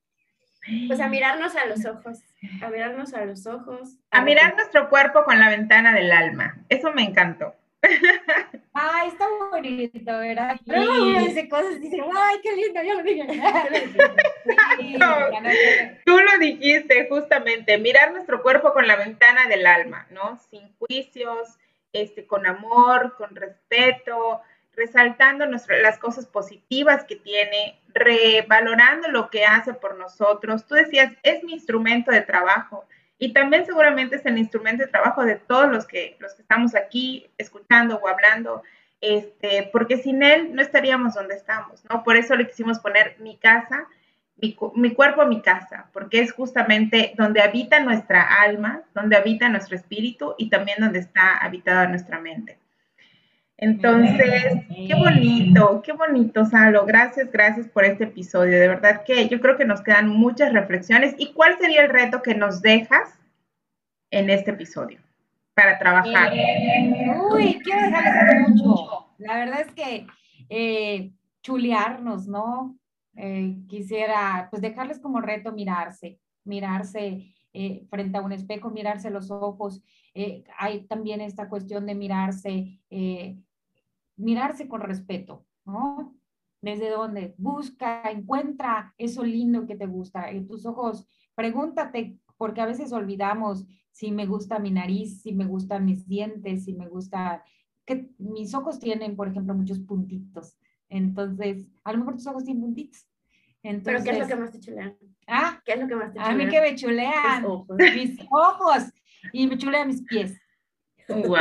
Pues 0.88 0.98
a 0.98 1.08
mirarnos 1.08 1.54
a 1.54 1.66
los 1.66 1.84
ojos, 1.86 2.18
a 2.60 2.68
mirarnos 2.68 3.14
a 3.14 3.24
los 3.24 3.46
ojos. 3.46 3.98
A, 4.10 4.22
mirar 4.22 4.56
nuestro 4.56 4.88
cuerpo 4.88 5.22
con 5.24 5.38
la 5.38 5.48
ventana 5.48 5.92
del 5.92 6.10
alma. 6.10 6.58
Eso 6.68 6.92
me 6.92 7.04
encantó. 7.04 7.54
Ay, 8.72 9.08
está 9.08 9.26
bonito, 9.56 10.18
¿verdad? 10.18 10.60
Luego 10.66 10.92
uno 10.92 11.20
dice 11.20 11.48
cosas 11.48 11.76
y 11.76 11.80
dice, 11.80 12.00
ay, 12.00 12.36
qué 12.42 12.56
lindo, 12.56 12.82
yo 12.82 12.94
lo 12.94 13.02
dije. 13.02 13.26
tú 16.04 16.18
lo 16.18 16.38
dijiste 16.38 17.06
justamente, 17.08 17.78
mirar 17.78 18.12
nuestro 18.12 18.42
cuerpo 18.42 18.72
con 18.72 18.86
la 18.86 18.96
ventana 18.96 19.46
del 19.48 19.66
alma, 19.66 20.06
¿no? 20.10 20.38
Sin 20.50 20.74
juicios, 20.78 21.58
este, 21.92 22.26
con 22.26 22.46
amor, 22.46 23.14
con 23.16 23.34
respeto, 23.34 24.40
resaltando 24.74 25.46
las 25.46 25.98
cosas 25.98 26.26
positivas 26.26 27.04
que 27.04 27.16
tiene, 27.16 27.80
revalorando 27.94 29.08
lo 29.08 29.30
que 29.30 29.44
hace 29.44 29.72
por 29.72 29.96
nosotros. 29.96 30.66
Tú 30.66 30.74
decías, 30.74 31.12
es 31.22 31.42
mi 31.42 31.54
instrumento 31.54 32.10
de 32.10 32.20
trabajo. 32.20 32.84
y 33.18 33.32
también 33.32 33.64
seguramente 33.64 34.16
es 34.16 34.26
el 34.26 34.36
instrumento 34.36 34.84
de 34.84 34.90
trabajo 34.90 35.24
de 35.24 35.36
todos 35.36 35.72
los 35.72 35.86
que, 35.86 36.16
los 36.18 36.34
que 36.34 36.42
estamos 36.42 36.74
aquí 36.74 37.26
escuchando 37.38 37.96
o 37.96 38.08
hablando, 38.08 38.62
este, 39.08 39.68
porque 39.72 39.98
sin 39.98 40.22
él 40.22 40.54
no 40.54 40.62
estaríamos 40.62 41.14
donde 41.14 41.34
estamos, 41.34 41.84
¿no? 41.90 42.02
Por 42.02 42.16
eso 42.16 42.34
le 42.34 42.48
quisimos 42.48 42.80
poner 42.80 43.16
mi 43.20 43.36
casa, 43.36 43.86
mi, 44.36 44.56
mi, 44.74 44.92
cuerpo, 44.92 45.24
mi 45.26 45.40
casa, 45.42 45.88
porque 45.92 46.20
es 46.20 46.32
justamente 46.32 47.14
donde 47.16 47.40
habita 47.40 47.80
nuestra 47.80 48.22
alma, 48.42 48.82
donde 48.94 49.16
habita 49.16 49.48
nuestro 49.48 49.76
espíritu 49.76 50.34
y 50.38 50.50
también 50.50 50.78
donde 50.80 50.98
está 50.98 51.38
habitada 51.38 51.86
nuestra 51.88 52.20
mente. 52.20 52.58
Entonces, 53.58 54.64
qué 54.68 54.94
bonito, 54.94 55.80
qué 55.82 55.92
bonito, 55.92 56.44
Salo. 56.44 56.84
Gracias, 56.84 57.32
gracias 57.32 57.66
por 57.68 57.84
este 57.84 58.04
episodio. 58.04 58.60
De 58.60 58.68
verdad 58.68 59.02
que 59.04 59.28
yo 59.28 59.40
creo 59.40 59.56
que 59.56 59.64
nos 59.64 59.80
quedan 59.80 60.08
muchas 60.08 60.52
reflexiones. 60.52 61.14
¿Y 61.16 61.32
cuál 61.32 61.56
sería 61.58 61.82
el 61.82 61.88
reto 61.88 62.20
que 62.20 62.34
nos 62.34 62.60
dejas 62.60 63.18
en 64.10 64.28
este 64.28 64.50
episodio 64.50 65.05
para 65.56 65.78
trabajar? 65.78 66.32
Eh, 66.34 67.14
uy, 67.32 67.58
quiero 67.64 67.80
dejarles 67.80 68.50
mucho. 68.50 69.06
La 69.16 69.38
verdad 69.38 69.62
es 69.62 69.72
que 69.72 70.06
eh, 70.50 71.12
chulearnos, 71.42 72.28
¿no? 72.28 72.78
Eh, 73.16 73.56
quisiera, 73.66 74.48
pues, 74.50 74.60
dejarles 74.60 75.00
como 75.00 75.22
reto 75.22 75.52
mirarse, 75.52 76.20
mirarse 76.44 77.32
frente 77.88 78.18
a 78.18 78.20
un 78.20 78.32
espejo, 78.32 78.68
mirarse 78.68 79.08
los 79.08 79.30
ojos. 79.30 79.82
hay 80.58 80.86
también 80.86 81.22
esta 81.22 81.48
cuestión 81.48 81.86
de 81.86 81.94
mirarse 81.94 82.78
mirarse 84.16 84.68
con 84.68 84.82
respeto, 84.82 85.46
¿no? 85.64 86.14
Desde 86.60 86.90
donde 86.90 87.34
busca, 87.38 88.02
encuentra 88.10 88.92
eso 88.98 89.24
lindo 89.24 89.66
que 89.66 89.76
te 89.76 89.86
gusta. 89.86 90.28
En 90.30 90.46
tus 90.46 90.66
ojos, 90.66 91.08
pregúntate, 91.34 92.18
porque 92.36 92.60
a 92.60 92.66
veces 92.66 92.92
olvidamos 92.92 93.66
si 93.90 94.12
me 94.12 94.26
gusta 94.26 94.58
mi 94.58 94.70
nariz, 94.70 95.22
si 95.22 95.32
me 95.32 95.46
gustan 95.46 95.86
mis 95.86 96.06
dientes, 96.06 96.64
si 96.64 96.74
me 96.74 96.86
gusta, 96.86 97.42
que 97.86 98.10
mis 98.18 98.54
ojos 98.54 98.78
tienen, 98.78 99.16
por 99.16 99.28
ejemplo, 99.28 99.54
muchos 99.54 99.80
puntitos. 99.80 100.58
Entonces, 100.88 101.66
a 101.82 101.92
lo 101.92 101.98
mejor 101.98 102.16
tus 102.16 102.26
ojos 102.26 102.44
tienen 102.44 102.62
puntitos. 102.62 103.08
Entonces, 103.62 103.84
¿Pero 103.84 104.04
qué 104.04 104.10
es 104.10 104.18
lo 104.18 104.26
que 104.26 104.36
más 104.36 104.52
te 104.52 104.60
chulean? 104.60 104.96
¿Ah? 105.26 105.60
¿Qué 105.64 105.72
es 105.72 105.80
lo 105.80 105.88
que 105.88 105.96
más 105.96 106.12
te 106.12 106.18
chulean? 106.18 106.30
A 106.30 106.36
mí 106.36 106.48
que 106.48 106.60
me 106.60 106.74
chulean. 106.74 107.44
Ojos. 107.44 107.76
Mis 107.78 108.20
ojos. 108.30 108.84
Y 109.32 109.46
me 109.46 109.56
chulean 109.56 109.88
mis 109.88 110.02
pies. 110.02 110.38
Wow. 111.08 111.36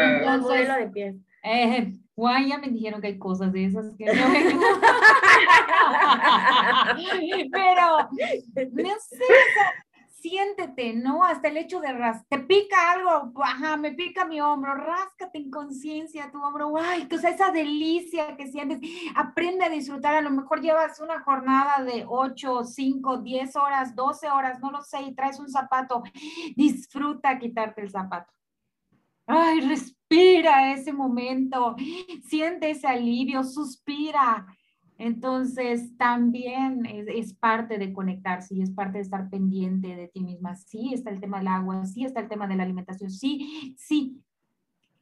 Entonces, 0.00 0.68
de 0.68 0.90
pies. 0.92 1.16
Eh, 1.42 1.92
Guay, 2.16 2.48
ya 2.48 2.58
me 2.58 2.68
dijeron 2.68 3.00
que 3.00 3.08
hay 3.08 3.18
cosas 3.18 3.52
de 3.52 3.66
esas 3.66 3.92
que 3.96 4.06
no 4.06 4.12
Pero, 7.52 8.08
no 8.72 8.94
sé, 9.00 9.24
siéntete, 10.28 10.92
¿no? 10.92 11.22
Hasta 11.22 11.48
el 11.48 11.56
hecho 11.56 11.78
de 11.78 11.92
ras 11.92 12.26
te 12.28 12.40
pica 12.40 12.90
algo, 12.90 13.32
ajá, 13.42 13.76
me 13.76 13.92
pica 13.92 14.24
mi 14.24 14.40
hombro, 14.40 14.74
ráscate 14.74 15.38
en 15.38 15.50
conciencia 15.52 16.32
tu 16.32 16.42
hombro, 16.42 16.68
guay, 16.70 17.06
o 17.12 17.18
sea, 17.18 17.30
esa 17.30 17.52
delicia 17.52 18.36
que 18.36 18.48
sientes, 18.48 18.80
aprende 19.14 19.64
a 19.64 19.68
disfrutar, 19.68 20.16
a 20.16 20.20
lo 20.20 20.30
mejor 20.30 20.60
llevas 20.60 20.98
una 21.00 21.20
jornada 21.20 21.84
de 21.84 22.04
8, 22.08 22.64
5, 22.64 23.18
10 23.18 23.54
horas, 23.54 23.94
12 23.94 24.28
horas, 24.28 24.58
no 24.60 24.72
lo 24.72 24.82
sé, 24.82 25.00
y 25.02 25.14
traes 25.14 25.38
un 25.38 25.48
zapato, 25.48 26.02
disfruta 26.56 27.38
quitarte 27.38 27.82
el 27.82 27.90
zapato. 27.90 28.32
Ay, 29.28 29.60
respira 29.60 30.72
ese 30.72 30.92
momento, 30.92 31.76
siente 32.28 32.70
ese 32.70 32.88
alivio, 32.88 33.44
suspira. 33.44 34.44
Entonces, 34.98 35.96
también 35.98 36.86
es, 36.86 37.34
parte 37.34 37.78
de 37.78 37.92
conectarse 37.92 38.54
y 38.54 38.62
es 38.62 38.70
parte 38.70 38.98
de 38.98 39.02
estar 39.02 39.28
pendiente 39.28 39.94
de 39.94 40.08
ti 40.08 40.20
misma. 40.20 40.54
Sí 40.56 40.92
está 40.94 41.10
el 41.10 41.20
tema 41.20 41.38
del 41.38 41.48
agua, 41.48 41.84
sí 41.84 42.04
está 42.04 42.20
el 42.20 42.28
tema 42.28 42.46
de 42.46 42.56
la 42.56 42.62
alimentación, 42.62 43.10
sí, 43.10 43.74
sí, 43.76 44.22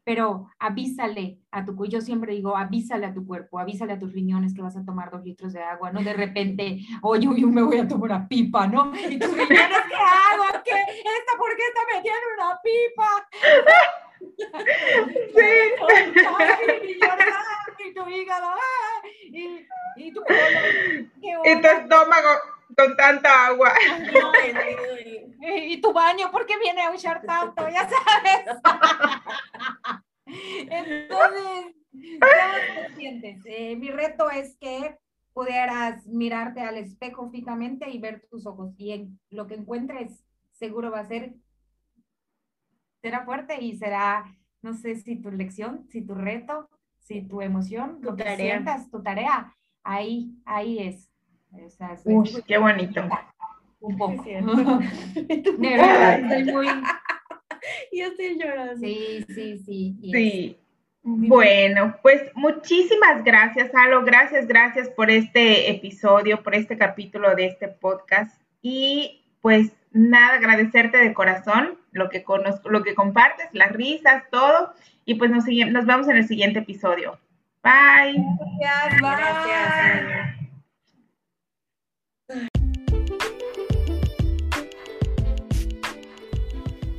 pero 0.02 0.50
avísale 0.58 1.38
a 1.50 1.64
tu 1.64 1.76
cuerpo, 1.76 1.92
yo 1.92 2.00
siempre 2.00 2.34
digo, 2.34 2.56
avísale 2.56 3.06
a 3.06 3.14
tu 3.14 3.26
cuerpo, 3.26 3.58
avísale 3.58 3.94
a 3.94 3.98
tus 3.98 4.12
riñones 4.12 4.52
que 4.52 4.62
vas 4.62 4.76
a 4.76 4.84
tomar 4.84 5.10
dos 5.10 5.24
litros 5.24 5.52
de 5.52 5.62
agua, 5.62 5.92
no 5.92 6.02
de 6.02 6.12
repente, 6.12 6.80
oye, 7.02 7.28
yo 7.36 7.48
me 7.48 7.62
voy 7.62 7.78
a 7.78 7.88
tomar 7.88 8.10
una 8.10 8.28
pipa, 8.28 8.66
¿no? 8.66 8.92
Y 8.94 9.18
tus 9.18 9.30
riñones, 9.30 9.82
¿qué 9.88 9.94
hago? 9.94 10.62
¿Qué? 10.64 10.72
¿Esta 10.72 11.38
por 11.38 11.56
qué 11.56 11.62
está 11.68 11.80
metiendo 11.94 12.26
una 12.36 12.60
pipa? 12.62 13.08
Sí. 15.34 15.50
Y 17.86 17.94
tu 17.94 18.08
hígado, 18.08 18.54
y, 19.30 19.66
y 19.96 20.12
tu 20.12 20.22
Y 21.22 21.60
tu 21.60 21.66
estómago 21.66 22.28
con 22.76 22.96
tanta 22.96 23.46
agua. 23.46 23.72
Y, 25.46 25.80
tu 25.80 25.92
baño, 25.92 26.30
¿por 26.30 26.46
qué 26.46 26.58
viene 26.58 26.82
a 26.82 26.94
echar 26.94 27.22
tanto? 27.22 27.68
Ya 27.68 27.88
sabes. 27.88 28.60
Entonces, 30.70 31.76
sientes? 32.96 33.42
Eh, 33.44 33.76
mi 33.76 33.90
reto 33.90 34.30
es 34.30 34.56
que 34.58 34.96
pudieras 35.34 36.06
mirarte 36.06 36.60
al 36.60 36.78
espejo 36.78 37.30
fijamente 37.30 37.90
y 37.90 37.98
ver 37.98 38.26
tus 38.30 38.46
ojos. 38.46 38.72
Y 38.78 38.92
en 38.92 39.20
lo 39.30 39.46
que 39.46 39.54
encuentres, 39.54 40.24
seguro 40.52 40.90
va 40.90 41.00
a 41.00 41.06
ser 41.06 41.34
será 43.04 43.22
fuerte 43.26 43.62
y 43.62 43.76
será, 43.76 44.24
no 44.62 44.72
sé 44.72 44.96
si 44.96 45.16
tu 45.16 45.30
lección, 45.30 45.86
si 45.90 46.00
tu 46.00 46.14
reto, 46.14 46.70
si 47.04 47.22
tu 47.22 47.40
emoción, 47.42 48.00
tu 48.00 48.10
lo 48.10 48.16
que 48.16 48.24
tarea. 48.24 48.36
sientas, 48.36 48.90
tu 48.90 49.02
tarea, 49.02 49.54
ahí, 49.82 50.34
ahí 50.44 50.78
es. 50.80 51.10
O 51.52 51.70
sea, 51.70 51.96
qué 52.46 52.58
bonito. 52.58 53.02
Un 53.80 53.96
poco. 53.96 54.24
estoy 54.26 54.42
muy... 56.52 56.66
Yo 57.92 58.06
estoy 58.06 58.38
llorando. 58.38 58.76
Sí, 58.76 59.24
sí, 59.28 59.58
sí. 59.58 59.96
Sí. 60.00 60.58
Bueno, 61.02 61.94
pues 62.02 62.22
muchísimas 62.34 63.22
gracias, 63.22 63.70
Alo. 63.74 64.02
Gracias, 64.04 64.48
gracias 64.48 64.88
por 64.88 65.10
este 65.10 65.70
episodio, 65.70 66.42
por 66.42 66.54
este 66.54 66.78
capítulo 66.78 67.34
de 67.34 67.46
este 67.46 67.68
podcast. 67.68 68.40
Y 68.62 69.26
pues 69.42 69.72
nada, 69.94 70.34
agradecerte 70.34 70.98
de 70.98 71.14
corazón 71.14 71.78
lo 71.92 72.10
que, 72.10 72.22
lo 72.64 72.82
que 72.82 72.94
compartes, 72.94 73.48
las 73.52 73.72
risas, 73.72 74.24
todo. 74.30 74.74
Y 75.06 75.14
pues 75.14 75.30
nos, 75.30 75.44
nos 75.46 75.86
vemos 75.86 76.08
en 76.08 76.16
el 76.16 76.26
siguiente 76.26 76.58
episodio. 76.58 77.18
Bye. 77.62 78.22
Gracias. 78.60 79.00
Gracias. 79.00 80.34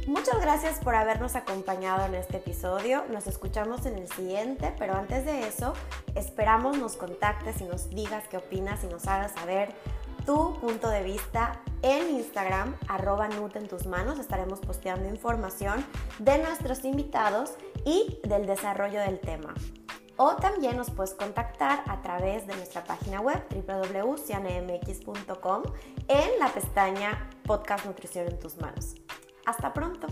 Muchas 0.07 0.41
gracias 0.41 0.79
por 0.79 0.95
habernos 0.95 1.35
acompañado 1.35 2.05
en 2.05 2.15
este 2.15 2.37
episodio. 2.37 3.03
Nos 3.11 3.27
escuchamos 3.27 3.85
en 3.85 3.97
el 3.97 4.07
siguiente, 4.07 4.73
pero 4.79 4.95
antes 4.95 5.23
de 5.25 5.47
eso, 5.47 5.73
esperamos 6.15 6.79
nos 6.79 6.95
contactes 6.95 7.61
y 7.61 7.65
nos 7.65 7.89
digas 7.91 8.23
qué 8.29 8.37
opinas 8.37 8.83
y 8.83 8.87
nos 8.87 9.07
hagas 9.07 9.33
saber 9.33 9.69
tu 10.25 10.59
punto 10.59 10.89
de 10.89 11.03
vista 11.03 11.61
en 11.81 12.15
Instagram, 12.15 12.75
arroba 12.87 13.27
Nut 13.27 13.55
en 13.55 13.67
tus 13.67 13.85
manos. 13.85 14.17
Estaremos 14.19 14.59
posteando 14.59 15.07
información 15.07 15.85
de 16.19 16.37
nuestros 16.39 16.83
invitados 16.83 17.53
y 17.85 18.19
del 18.23 18.45
desarrollo 18.45 18.99
del 19.01 19.19
tema. 19.19 19.53
O 20.17 20.35
también 20.35 20.75
nos 20.77 20.91
puedes 20.91 21.13
contactar 21.13 21.83
a 21.87 22.01
través 22.01 22.47
de 22.47 22.55
nuestra 22.55 22.83
página 22.83 23.21
web 23.21 23.45
www.cianemx.com 23.49 25.63
en 26.07 26.39
la 26.39 26.47
pestaña 26.53 27.29
Podcast 27.43 27.85
Nutrición 27.85 28.27
en 28.27 28.39
tus 28.39 28.57
manos. 28.57 28.95
Hasta 29.45 29.73
pronto. 29.73 30.07